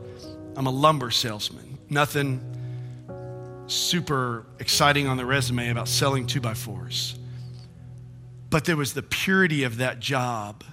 I'm 0.58 0.68
a 0.68 0.72
lumber 0.72 1.10
salesman. 1.10 1.78
Nothing 1.90 2.42
super 3.68 4.46
exciting 4.60 5.08
on 5.08 5.16
the 5.16 5.26
resume 5.26 5.70
about 5.70 5.88
selling 5.88 6.28
two 6.28 6.42
by 6.42 6.54
fours. 6.54 7.18
But 8.50 8.66
there 8.66 8.76
was 8.76 8.94
the 8.94 9.04
purity 9.04 9.64
of 9.64 9.78
that 9.78 10.02
job 10.02 10.66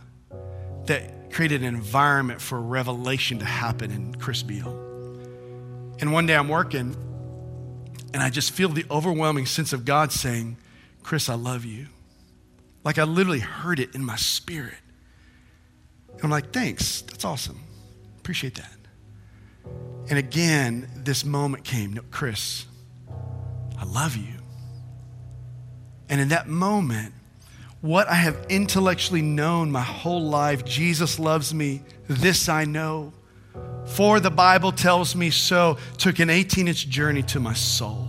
that 0.86 1.30
created 1.30 1.62
an 1.62 1.68
environment 1.68 2.40
for 2.40 2.60
revelation 2.60 3.38
to 3.38 3.44
happen 3.44 3.92
in 3.92 4.16
Chris 4.16 4.42
Beall. 4.42 4.76
And 6.00 6.12
one 6.12 6.26
day 6.26 6.34
I'm 6.34 6.48
working 6.48 6.96
and 8.12 8.24
I 8.24 8.28
just 8.28 8.50
feel 8.50 8.70
the 8.70 8.86
overwhelming 8.90 9.46
sense 9.46 9.72
of 9.72 9.84
God 9.84 10.10
saying, 10.10 10.56
Chris, 11.08 11.30
I 11.30 11.36
love 11.36 11.64
you. 11.64 11.86
Like 12.84 12.98
I 12.98 13.04
literally 13.04 13.38
heard 13.38 13.80
it 13.80 13.94
in 13.94 14.04
my 14.04 14.16
spirit. 14.16 14.74
And 16.12 16.24
I'm 16.24 16.28
like, 16.28 16.52
thanks. 16.52 17.00
That's 17.00 17.24
awesome. 17.24 17.58
Appreciate 18.18 18.56
that. 18.56 18.76
And 20.10 20.18
again, 20.18 20.86
this 20.96 21.24
moment 21.24 21.64
came. 21.64 21.94
No, 21.94 22.02
Chris, 22.10 22.66
I 23.78 23.86
love 23.86 24.16
you. 24.16 24.34
And 26.10 26.20
in 26.20 26.28
that 26.28 26.46
moment, 26.46 27.14
what 27.80 28.06
I 28.08 28.16
have 28.16 28.44
intellectually 28.50 29.22
known 29.22 29.72
my 29.72 29.80
whole 29.80 30.20
life, 30.22 30.62
Jesus 30.62 31.18
loves 31.18 31.54
me, 31.54 31.80
this 32.06 32.50
I 32.50 32.66
know. 32.66 33.14
For 33.86 34.20
the 34.20 34.30
Bible 34.30 34.72
tells 34.72 35.16
me 35.16 35.30
so, 35.30 35.78
took 35.96 36.18
an 36.18 36.28
18 36.28 36.68
inch 36.68 36.86
journey 36.86 37.22
to 37.22 37.40
my 37.40 37.54
soul. 37.54 38.08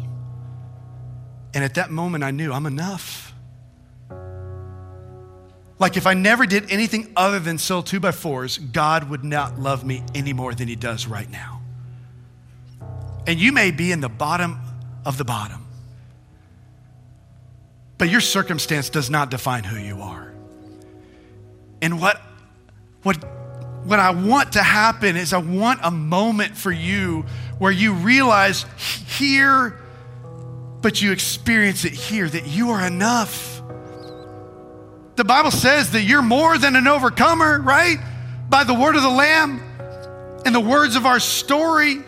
And 1.54 1.64
at 1.64 1.76
that 1.76 1.90
moment, 1.90 2.24
I 2.24 2.32
knew 2.32 2.54
I'm 2.54 2.66
enough. 2.66 3.34
Like 5.80 5.96
if 5.96 6.06
I 6.06 6.14
never 6.14 6.46
did 6.46 6.72
anything 6.72 7.12
other 7.16 7.40
than 7.40 7.58
sell 7.58 7.82
two 7.82 8.00
by 8.00 8.12
fours, 8.12 8.58
God 8.58 9.10
would 9.10 9.24
not 9.24 9.58
love 9.58 9.86
me 9.86 10.04
any 10.14 10.34
more 10.34 10.54
than 10.54 10.68
He 10.68 10.76
does 10.76 11.08
right 11.08 11.30
now. 11.30 11.62
And 13.26 13.40
you 13.40 13.52
may 13.52 13.72
be 13.72 13.92
in 13.92 14.02
the 14.02 14.10
bottom 14.10 14.60
of 15.06 15.18
the 15.18 15.24
bottom. 15.24 15.66
But 17.98 18.10
your 18.10 18.22
circumstance 18.22 18.90
does 18.90 19.10
not 19.10 19.30
define 19.30 19.64
who 19.64 19.78
you 19.78 20.02
are. 20.02 20.34
And 21.82 22.02
what, 22.02 22.22
what, 23.04 23.18
what 23.84 24.00
I 24.00 24.12
want 24.12 24.54
to 24.54 24.64
happen 24.64 25.16
is 25.16 25.32
I 25.32 25.38
want 25.38 25.80
a 25.84 25.92
moment 25.92 26.58
for 26.58 26.72
you 26.72 27.26
where 27.58 27.72
you 27.72 27.94
realize 27.94 28.66
here, 29.18 29.79
but 30.82 31.02
you 31.02 31.12
experience 31.12 31.86
it 31.86 31.94
here, 31.94 32.28
that 32.28 32.48
you 32.48 32.72
are 32.72 32.86
enough. 32.86 33.62
The 35.16 35.26
Bible 35.26 35.52
says 35.52 35.92
that 35.92 36.04
you're 36.04 36.22
more 36.22 36.58
than 36.58 36.76
an 36.76 36.88
overcomer, 36.88 37.60
right? 37.62 37.98
By 38.50 38.64
the 38.64 38.74
word 38.74 38.96
of 38.96 39.04
the 39.04 39.10
Lamb 39.10 39.62
and 40.46 40.56
the 40.56 40.60
words 40.60 40.96
of 40.96 41.06
our 41.06 41.20
story 41.20 42.04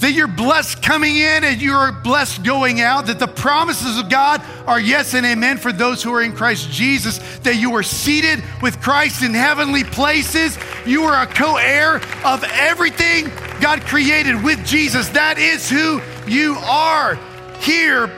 that 0.00 0.12
you're 0.12 0.28
blessed 0.28 0.82
coming 0.82 1.16
in 1.16 1.44
and 1.44 1.60
you're 1.60 1.90
blessed 1.90 2.44
going 2.44 2.80
out, 2.80 3.06
that 3.06 3.18
the 3.18 3.26
promises 3.26 3.98
of 3.98 4.10
God 4.10 4.42
are 4.66 4.78
yes 4.78 5.14
and 5.14 5.24
amen 5.24 5.56
for 5.56 5.72
those 5.72 6.02
who 6.02 6.12
are 6.12 6.22
in 6.22 6.34
Christ 6.34 6.70
Jesus, 6.70 7.18
that 7.38 7.56
you 7.56 7.74
are 7.74 7.82
seated 7.82 8.44
with 8.60 8.80
Christ 8.82 9.22
in 9.22 9.32
heavenly 9.32 9.84
places. 9.84 10.58
You 10.84 11.04
are 11.04 11.22
a 11.22 11.26
co 11.26 11.56
heir 11.56 11.96
of 12.24 12.44
everything 12.44 13.30
God 13.60 13.80
created 13.82 14.42
with 14.44 14.64
Jesus. 14.66 15.08
That 15.08 15.38
is 15.38 15.70
who 15.70 16.02
you 16.30 16.56
are 16.56 17.18
here. 17.60 18.10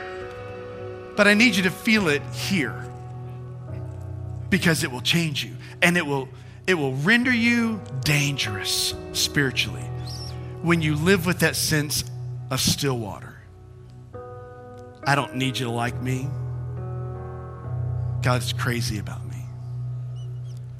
But 1.15 1.27
I 1.27 1.33
need 1.33 1.55
you 1.55 1.63
to 1.63 1.71
feel 1.71 2.07
it 2.07 2.21
here 2.33 2.85
because 4.49 4.83
it 4.83 4.91
will 4.91 5.01
change 5.01 5.43
you 5.43 5.55
and 5.81 5.97
it 5.97 6.05
will, 6.05 6.29
it 6.65 6.73
will 6.73 6.93
render 6.95 7.33
you 7.33 7.81
dangerous 8.01 8.93
spiritually 9.13 9.83
when 10.61 10.81
you 10.81 10.95
live 10.95 11.25
with 11.25 11.39
that 11.39 11.55
sense 11.55 12.03
of 12.51 12.59
still 12.59 12.97
water. 12.97 13.35
I 15.05 15.15
don't 15.15 15.35
need 15.35 15.57
you 15.57 15.65
to 15.65 15.71
like 15.71 15.99
me. 16.01 16.27
God's 18.21 18.53
crazy 18.53 18.99
about 18.99 19.25
me. 19.27 19.43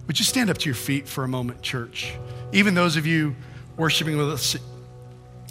Would 0.07 0.19
you 0.19 0.25
stand 0.25 0.49
up 0.49 0.57
to 0.57 0.65
your 0.65 0.75
feet 0.75 1.07
for 1.07 1.23
a 1.23 1.27
moment, 1.27 1.61
church? 1.61 2.13
Even 2.51 2.73
those 2.73 2.97
of 2.97 3.05
you 3.05 3.35
worshiping 3.77 4.17
with 4.17 4.29
us 4.31 4.57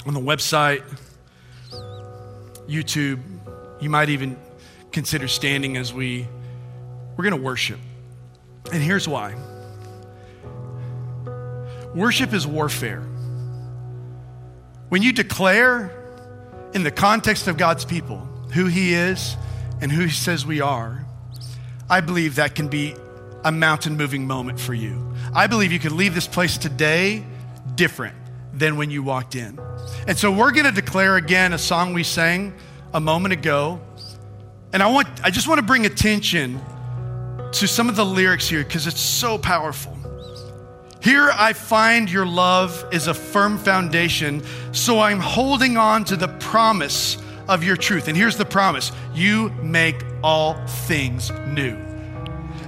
on 0.04 0.14
the 0.14 0.20
website, 0.20 0.82
YouTube, 2.68 3.20
you 3.80 3.90
might 3.90 4.10
even 4.10 4.38
consider 4.92 5.28
standing 5.28 5.76
as 5.76 5.92
we 5.92 6.26
we're 7.16 7.24
going 7.24 7.36
to 7.36 7.44
worship. 7.44 7.80
And 8.72 8.80
here's 8.80 9.08
why. 9.08 9.34
Worship 11.94 12.32
is 12.32 12.46
warfare. 12.46 13.00
When 14.88 15.02
you 15.02 15.12
declare 15.12 15.90
in 16.74 16.84
the 16.84 16.92
context 16.92 17.48
of 17.48 17.56
God's 17.56 17.84
people 17.84 18.18
who 18.54 18.66
He 18.66 18.94
is 18.94 19.36
and 19.80 19.90
who 19.90 20.02
He 20.02 20.10
says 20.10 20.46
we 20.46 20.60
are, 20.60 21.04
I 21.90 22.00
believe 22.00 22.36
that 22.36 22.54
can 22.54 22.68
be 22.68 22.94
a 23.44 23.50
mountain 23.50 23.96
moving 23.96 24.26
moment 24.26 24.60
for 24.60 24.74
you. 24.74 25.14
I 25.34 25.46
believe 25.46 25.72
you 25.72 25.78
could 25.78 25.92
leave 25.92 26.14
this 26.14 26.26
place 26.26 26.56
today 26.56 27.24
different 27.74 28.16
than 28.52 28.76
when 28.76 28.90
you 28.90 29.02
walked 29.02 29.34
in. 29.34 29.58
And 30.06 30.16
so 30.16 30.30
we're 30.30 30.52
going 30.52 30.66
to 30.66 30.72
declare 30.72 31.16
again 31.16 31.52
a 31.52 31.58
song 31.58 31.92
we 31.92 32.02
sang 32.02 32.54
a 32.94 33.00
moment 33.00 33.32
ago. 33.32 33.80
And 34.72 34.82
I 34.82 34.86
want 34.86 35.08
I 35.24 35.30
just 35.30 35.48
want 35.48 35.58
to 35.58 35.66
bring 35.66 35.86
attention 35.86 36.60
to 37.52 37.66
some 37.66 37.88
of 37.88 37.96
the 37.96 38.04
lyrics 38.04 38.48
here 38.48 38.62
because 38.62 38.86
it's 38.86 39.00
so 39.00 39.38
powerful. 39.38 39.96
Here 41.00 41.30
I 41.32 41.52
find 41.52 42.10
your 42.10 42.26
love 42.26 42.84
is 42.92 43.06
a 43.06 43.14
firm 43.14 43.56
foundation, 43.56 44.42
so 44.72 45.00
I'm 45.00 45.20
holding 45.20 45.76
on 45.76 46.04
to 46.06 46.16
the 46.16 46.28
promise 46.28 47.18
of 47.48 47.62
your 47.64 47.76
truth. 47.76 48.08
And 48.08 48.16
here's 48.16 48.36
the 48.36 48.44
promise 48.44 48.92
you 49.14 49.50
make 49.62 50.04
all 50.22 50.54
things 50.66 51.30
new. 51.46 51.78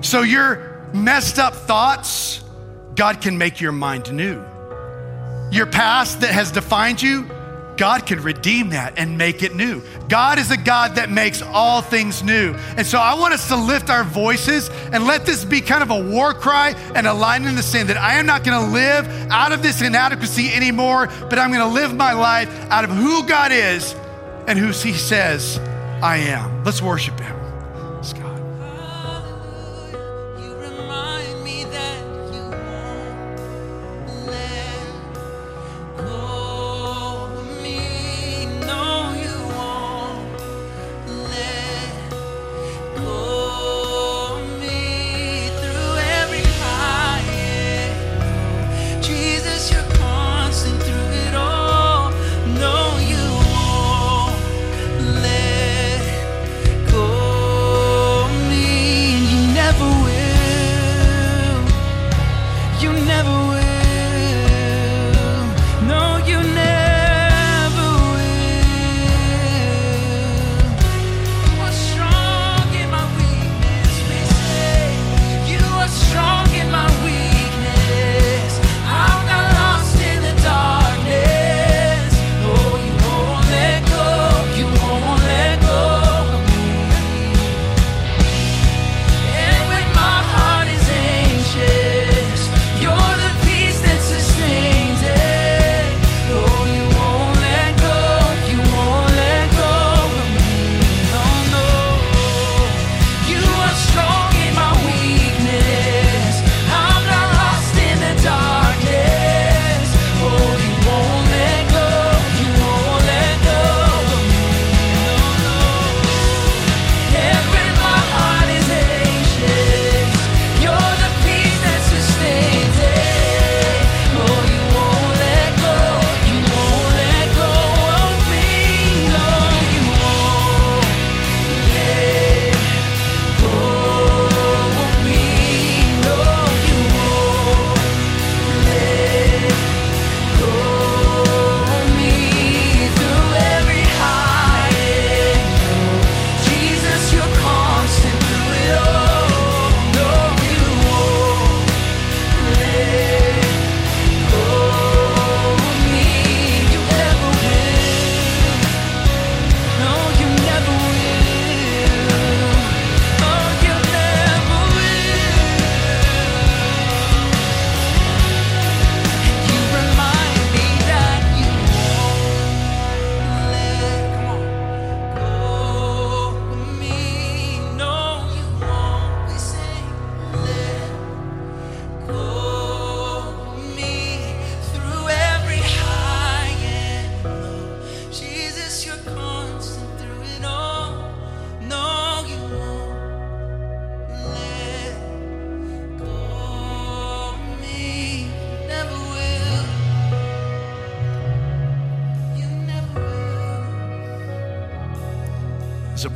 So 0.01 0.23
your 0.23 0.89
messed 0.95 1.39
up 1.39 1.55
thoughts, 1.55 2.45
God 2.95 3.21
can 3.21 3.37
make 3.37 3.61
your 3.61 3.73
mind 3.73 4.13
new. 4.13 4.43
Your 5.51 5.67
past 5.67 6.21
that 6.21 6.31
has 6.31 6.53
defined 6.53 7.03
you, 7.03 7.29
God 7.77 8.05
can 8.05 8.23
redeem 8.23 8.71
that 8.71 8.99
and 8.99 9.17
make 9.17 9.43
it 9.43 9.55
new. 9.55 9.83
God 10.11 10.39
is 10.39 10.51
a 10.51 10.57
God 10.59 10.97
that 10.97 11.11
makes 11.11 11.41
all 11.41 11.81
things 11.81 12.23
new. 12.23 12.55
And 12.77 12.87
so 12.87 12.99
I 12.99 13.15
want 13.15 13.33
us 13.33 13.49
to 13.49 13.57
lift 13.57 13.89
our 13.89 14.05
voices 14.05 14.69
and 14.93 15.07
let 15.07 15.25
this 15.25 15.47
be 15.47 15.63
kind 15.63 15.83
of 15.83 15.91
a 15.91 15.99
war 15.99 16.35
cry 16.35 16.75
and 16.95 17.07
a 17.07 17.15
line 17.15 17.47
in 17.47 17.57
the 17.57 17.63
sand 17.63 17.89
that 17.89 17.97
I 17.97 18.17
am 18.17 18.27
not 18.27 18.45
going 18.45 18.67
to 18.67 18.71
live 18.71 19.09
out 19.31 19.53
of 19.53 19.63
this 19.63 19.81
inadequacy 19.81 20.53
anymore, 20.53 21.07
but 21.07 21.39
I'm 21.39 21.51
going 21.51 21.67
to 21.67 21.75
live 21.75 21.97
my 21.97 22.13
life 22.13 22.51
out 22.71 22.85
of 22.85 22.91
who 22.91 23.27
God 23.27 23.51
is 23.51 23.95
and 24.47 24.59
who 24.59 24.73
He 24.73 24.93
says 24.93 25.59
I 26.03 26.19
am. 26.19 26.65
Let's 26.65 26.83
worship 26.83 27.19
Him. 27.19 27.40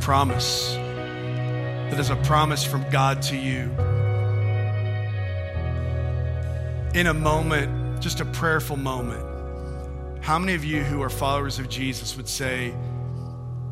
Promise. 0.05 0.75
That 0.75 1.99
is 1.99 2.11
a 2.11 2.15
promise 2.17 2.63
from 2.63 2.87
God 2.91 3.23
to 3.23 3.35
you. 3.35 3.71
In 6.93 7.07
a 7.07 7.13
moment, 7.13 8.03
just 8.03 8.19
a 8.19 8.25
prayerful 8.25 8.77
moment, 8.77 9.25
how 10.23 10.37
many 10.37 10.53
of 10.53 10.63
you 10.63 10.83
who 10.83 11.01
are 11.01 11.09
followers 11.09 11.57
of 11.57 11.69
Jesus 11.69 12.15
would 12.17 12.29
say 12.29 12.75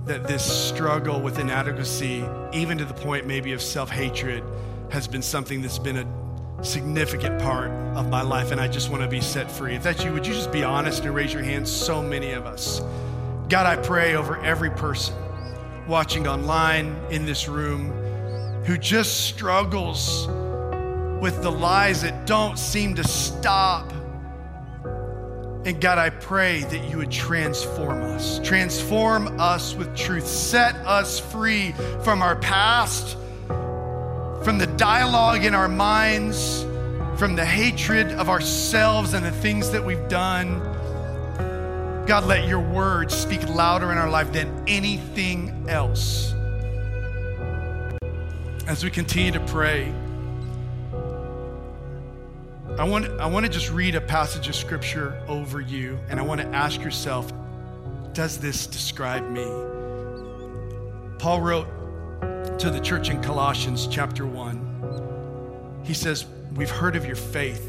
that 0.06 0.28
this 0.28 0.44
struggle 0.44 1.22
with 1.22 1.38
inadequacy, 1.38 2.26
even 2.52 2.80
to 2.80 2.86
the 2.86 2.96
point 2.96 3.28
maybe 3.28 3.54
of 3.54 3.62
self 3.62 3.92
hatred, 3.92 4.44
has 4.90 5.08
been 5.08 5.22
something 5.22 5.62
that's 5.62 5.78
been 5.78 5.98
a 5.98 6.64
significant 6.64 7.40
part 7.44 7.70
of 7.96 8.10
my 8.10 8.24
life 8.24 8.50
and 8.50 8.60
I 8.60 8.68
just 8.68 8.90
want 8.90 9.04
to 9.04 9.08
be 9.08 9.22
set 9.22 9.52
free? 9.52 9.76
If 9.76 9.84
that's 9.84 10.04
you, 10.04 10.12
would 10.12 10.26
you 10.26 10.34
just 10.34 10.52
be 10.52 10.64
honest 10.64 11.04
and 11.04 11.14
raise 11.14 11.32
your 11.32 11.44
hand? 11.44 11.68
So 11.68 12.02
many 12.02 12.32
of 12.32 12.48
us. 12.48 12.82
God, 13.50 13.68
I 13.68 13.76
pray 13.76 14.16
over 14.16 14.44
every 14.44 14.72
person 14.72 15.14
watching 15.88 16.28
online 16.28 16.96
in 17.10 17.26
this 17.26 17.48
room 17.48 17.92
who 18.66 18.78
just 18.78 19.26
struggles 19.26 20.28
with 21.22 21.42
the 21.42 21.52
lies 21.52 22.02
that 22.02 22.26
don't 22.26 22.58
seem 22.58 22.96
to 22.96 23.04
stop. 23.04 23.92
And 25.66 25.80
God, 25.80 25.98
I 25.98 26.10
pray 26.10 26.62
that 26.62 26.90
you 26.90 26.98
would 26.98 27.12
transform 27.12 28.04
us, 28.04 28.40
transform 28.44 29.40
us 29.40 29.76
with 29.76 29.96
truth, 29.96 30.28
set 30.28 30.76
us 30.76 31.20
free 31.20 31.72
from 32.04 32.22
our 32.22 32.36
past, 32.36 33.18
from 34.44 34.58
the 34.58 34.68
dialogue 34.76 35.46
in 35.46 35.56
our 35.56 35.70
minds, 35.70 36.64
from 37.18 37.36
the 37.36 37.46
hatred 37.46 38.12
of 38.14 38.30
ourselves 38.30 39.14
and 39.14 39.26
the 39.26 39.32
things 39.32 39.72
that 39.72 39.84
we've 39.86 40.10
done. 40.10 40.73
God, 42.06 42.26
let 42.26 42.50
your 42.50 42.60
words 42.60 43.16
speak 43.16 43.48
louder 43.48 43.92
in 43.94 43.98
our 43.98 44.10
life 44.10 44.34
than 44.34 44.66
anything 44.68 45.66
else. 45.70 46.34
As 48.68 48.84
we 48.84 48.90
continue 48.90 49.32
to 49.32 49.40
pray, 49.42 49.94
I 52.78 52.84
want, 52.84 53.06
I 53.22 53.26
want 53.28 53.46
to 53.46 53.52
just 53.52 53.72
read 53.72 53.96
a 53.96 54.02
passage 54.02 54.50
of 54.50 54.56
scripture 54.56 55.24
over 55.30 55.62
you, 55.62 55.98
and 56.10 56.20
I 56.20 56.24
want 56.24 56.42
to 56.42 56.48
ask 56.48 56.82
yourself 56.82 57.32
Does 58.12 58.38
this 58.38 58.68
describe 58.68 59.30
me? 59.30 59.46
Paul 61.20 61.40
wrote 61.40 61.68
to 62.60 62.70
the 62.70 62.82
church 62.82 63.10
in 63.10 63.22
Colossians 63.22 63.88
chapter 63.88 64.26
1. 64.26 65.82
He 65.86 65.94
says, 65.94 66.26
We've 66.56 66.70
heard 66.70 66.98
of 66.98 67.06
your 67.06 67.16
faith 67.16 67.66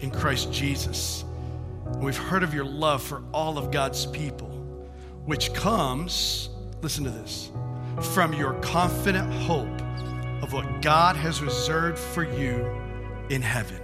in 0.00 0.10
Christ 0.10 0.50
Jesus, 0.50 1.24
we've 1.96 2.16
heard 2.16 2.42
of 2.42 2.52
your 2.52 2.64
love 2.64 3.02
for 3.02 3.22
all 3.32 3.58
of 3.58 3.70
God's 3.70 4.06
people, 4.06 4.48
which 5.24 5.52
comes, 5.54 6.50
listen 6.82 7.04
to 7.04 7.10
this, 7.10 7.50
from 8.14 8.32
your 8.32 8.54
confident 8.60 9.32
hope 9.32 9.80
of 10.42 10.52
what 10.52 10.82
God 10.82 11.16
has 11.16 11.40
reserved 11.40 11.98
for 11.98 12.24
you 12.24 12.68
in 13.30 13.40
heaven. 13.40 13.80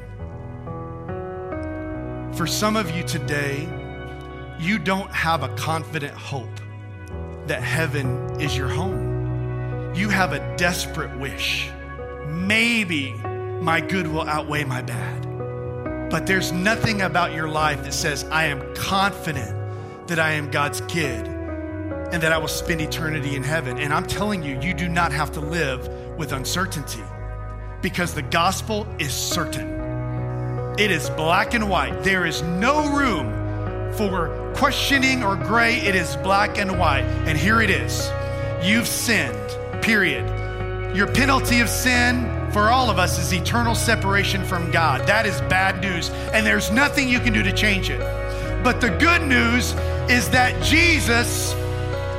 For 2.34 2.46
some 2.46 2.76
of 2.76 2.90
you 2.94 3.02
today, 3.02 3.68
you 4.58 4.78
don't 4.78 5.10
have 5.10 5.42
a 5.42 5.48
confident 5.56 6.14
hope 6.14 6.60
that 7.46 7.62
heaven 7.62 8.40
is 8.40 8.56
your 8.56 8.68
home. 8.68 9.94
You 9.94 10.08
have 10.10 10.32
a 10.32 10.56
desperate 10.56 11.18
wish. 11.18 11.70
Maybe 12.26 13.12
my 13.12 13.80
good 13.80 14.06
will 14.06 14.28
outweigh 14.28 14.64
my 14.64 14.82
bad. 14.82 15.29
But 16.10 16.26
there's 16.26 16.50
nothing 16.50 17.02
about 17.02 17.32
your 17.32 17.48
life 17.48 17.84
that 17.84 17.94
says, 17.94 18.24
I 18.24 18.46
am 18.46 18.74
confident 18.74 20.08
that 20.08 20.18
I 20.18 20.32
am 20.32 20.50
God's 20.50 20.80
kid 20.82 21.24
and 21.24 22.20
that 22.20 22.32
I 22.32 22.38
will 22.38 22.48
spend 22.48 22.80
eternity 22.80 23.36
in 23.36 23.44
heaven. 23.44 23.78
And 23.78 23.94
I'm 23.94 24.04
telling 24.04 24.42
you, 24.42 24.60
you 24.60 24.74
do 24.74 24.88
not 24.88 25.12
have 25.12 25.30
to 25.32 25.40
live 25.40 25.88
with 26.18 26.32
uncertainty 26.32 27.02
because 27.80 28.12
the 28.12 28.22
gospel 28.22 28.88
is 28.98 29.12
certain. 29.12 29.78
It 30.80 30.90
is 30.90 31.08
black 31.10 31.54
and 31.54 31.70
white. 31.70 32.02
There 32.02 32.26
is 32.26 32.42
no 32.42 32.92
room 32.92 33.92
for 33.94 34.52
questioning 34.56 35.22
or 35.22 35.36
gray. 35.36 35.76
It 35.76 35.94
is 35.94 36.16
black 36.16 36.58
and 36.58 36.76
white. 36.76 37.04
And 37.26 37.38
here 37.38 37.60
it 37.60 37.70
is 37.70 38.10
you've 38.62 38.88
sinned, 38.88 39.36
period. 39.82 40.26
Your 40.94 41.06
penalty 41.06 41.60
of 41.60 41.68
sin 41.68 42.26
for 42.52 42.68
all 42.68 42.90
of 42.90 42.98
us 42.98 43.18
is 43.18 43.32
eternal 43.32 43.74
separation 43.74 44.44
from 44.44 44.70
God. 44.70 45.06
That 45.06 45.26
is 45.26 45.40
bad 45.42 45.80
news. 45.80 46.10
And 46.32 46.44
there's 46.44 46.70
nothing 46.70 47.08
you 47.08 47.20
can 47.20 47.32
do 47.32 47.42
to 47.42 47.52
change 47.52 47.90
it. 47.90 48.00
But 48.64 48.80
the 48.80 48.90
good 48.90 49.22
news 49.22 49.72
is 50.10 50.28
that 50.30 50.62
Jesus 50.62 51.54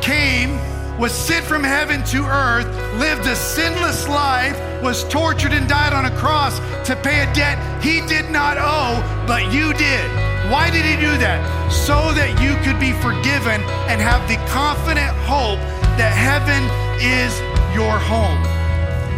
came 0.02 0.60
was 0.98 1.14
sent 1.14 1.46
from 1.46 1.64
heaven 1.64 2.04
to 2.04 2.24
earth, 2.26 2.68
lived 3.00 3.26
a 3.26 3.36
sinless 3.36 4.08
life, 4.08 4.56
was 4.84 5.04
tortured 5.10 5.52
and 5.52 5.68
died 5.68 5.94
on 5.94 6.06
a 6.06 6.16
cross 6.18 6.60
to 6.86 6.96
pay 6.96 7.22
a 7.22 7.34
debt 7.34 7.58
he 7.84 8.02
did 8.08 8.30
not 8.30 8.58
owe, 8.60 9.02
but 9.26 9.52
you 9.52 9.74
did. 9.74 10.12
Why 10.52 10.70
did 10.70 10.86
he 10.86 10.96
do 10.96 11.18
that? 11.18 11.72
So 11.72 12.14
that 12.14 12.40
you 12.42 12.54
could 12.64 12.80
be 12.80 12.92
forgiven 13.02 13.62
and 13.90 14.00
have 14.00 14.28
the 14.30 14.36
confident 14.52 15.10
hope 15.26 15.60
that 15.98 16.14
heaven 16.14 16.62
is 17.02 17.34
your 17.74 17.98
home. 17.98 18.61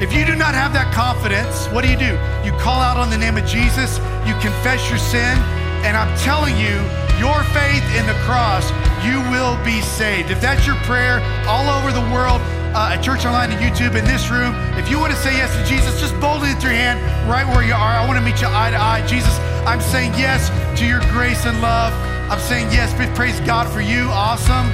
If 0.04 0.12
you 0.12 0.28
do 0.28 0.36
not 0.36 0.52
have 0.52 0.76
that 0.76 0.92
confidence, 0.92 1.72
what 1.72 1.80
do 1.80 1.88
you 1.88 1.96
do? 1.96 2.20
You 2.44 2.52
call 2.60 2.84
out 2.84 3.00
on 3.00 3.08
the 3.08 3.16
name 3.16 3.40
of 3.40 3.48
Jesus, 3.48 4.04
you 4.28 4.36
confess 4.44 4.92
your 4.92 5.00
sin, 5.00 5.40
and 5.88 5.96
I'm 5.96 6.12
telling 6.20 6.60
you, 6.60 6.76
your 7.24 7.40
faith 7.56 7.88
in 7.96 8.04
the 8.04 8.20
cross, 8.28 8.68
you 9.00 9.24
will 9.32 9.56
be 9.64 9.80
saved. 9.80 10.28
If 10.28 10.44
that's 10.44 10.68
your 10.68 10.76
prayer 10.84 11.24
all 11.48 11.72
over 11.72 11.96
the 11.96 12.04
world, 12.12 12.44
uh, 12.76 12.92
at 12.92 13.00
Church 13.00 13.24
Online 13.24 13.56
and 13.56 13.64
YouTube, 13.64 13.96
in 13.96 14.04
this 14.04 14.28
room, 14.28 14.52
if 14.76 14.92
you 14.92 15.00
want 15.00 15.16
to 15.16 15.20
say 15.24 15.40
yes 15.40 15.56
to 15.56 15.64
Jesus, 15.64 15.96
just 16.04 16.20
boldly 16.20 16.52
lift 16.52 16.68
your 16.68 16.76
hand 16.76 17.00
right 17.32 17.48
where 17.48 17.64
you 17.64 17.72
are. 17.72 17.96
I 17.96 18.04
want 18.04 18.20
to 18.20 18.26
meet 18.28 18.44
you 18.44 18.52
eye 18.52 18.76
to 18.76 18.82
eye. 18.82 19.08
Jesus, 19.08 19.40
I'm 19.64 19.80
saying 19.80 20.20
yes 20.20 20.52
to 20.80 20.84
your 20.84 21.00
grace 21.16 21.48
and 21.48 21.56
love. 21.64 21.96
I'm 22.28 22.44
saying 22.44 22.76
yes, 22.76 22.92
praise 23.16 23.40
God 23.48 23.72
for 23.72 23.80
you. 23.80 24.12
Awesome. 24.12 24.68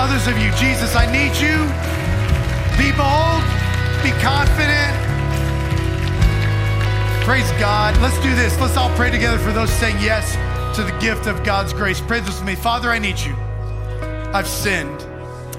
Others 0.00 0.24
of 0.24 0.40
you, 0.40 0.48
Jesus, 0.56 0.96
I 0.96 1.04
need 1.04 1.36
you. 1.36 1.68
Be 2.80 2.96
bold, 2.96 3.44
be 4.02 4.10
confident. 4.20 4.96
Praise 7.24 7.50
God. 7.60 7.96
Let's 8.00 8.18
do 8.22 8.34
this. 8.34 8.58
Let's 8.58 8.76
all 8.76 8.94
pray 8.96 9.10
together 9.10 9.38
for 9.38 9.52
those 9.52 9.70
saying 9.70 9.96
yes 10.00 10.34
to 10.76 10.82
the 10.82 10.96
gift 10.98 11.26
of 11.26 11.44
God's 11.44 11.72
grace. 11.72 12.00
Pray 12.00 12.20
this 12.20 12.38
with 12.38 12.46
me. 12.46 12.54
Father, 12.54 12.90
I 12.90 12.98
need 12.98 13.18
you. 13.18 13.34
I've 14.32 14.48
sinned. 14.48 15.04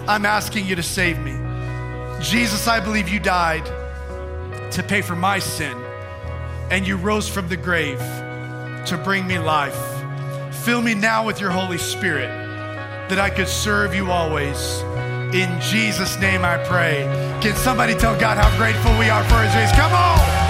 I'm 0.07 0.25
asking 0.25 0.65
you 0.65 0.75
to 0.75 0.83
save 0.83 1.19
me. 1.19 1.37
Jesus, 2.19 2.67
I 2.67 2.79
believe 2.79 3.09
you 3.09 3.19
died 3.19 3.65
to 4.71 4.83
pay 4.83 5.01
for 5.01 5.15
my 5.15 5.39
sin, 5.39 5.77
and 6.71 6.87
you 6.87 6.97
rose 6.97 7.27
from 7.27 7.47
the 7.47 7.57
grave 7.57 7.99
to 8.87 8.99
bring 9.03 9.27
me 9.27 9.37
life. 9.37 9.77
Fill 10.63 10.81
me 10.81 10.93
now 10.93 11.25
with 11.25 11.39
your 11.39 11.51
Holy 11.51 11.77
Spirit 11.77 12.29
that 13.09 13.19
I 13.19 13.29
could 13.29 13.47
serve 13.47 13.93
you 13.93 14.11
always. 14.11 14.81
In 15.34 15.61
Jesus' 15.61 16.19
name 16.19 16.43
I 16.43 16.57
pray. 16.57 17.07
Can 17.41 17.55
somebody 17.55 17.95
tell 17.95 18.19
God 18.19 18.38
how 18.38 18.55
grateful 18.57 18.91
we 18.99 19.09
are 19.09 19.23
for 19.23 19.41
his 19.41 19.53
grace? 19.53 19.71
Come 19.71 19.93
on! 19.93 20.40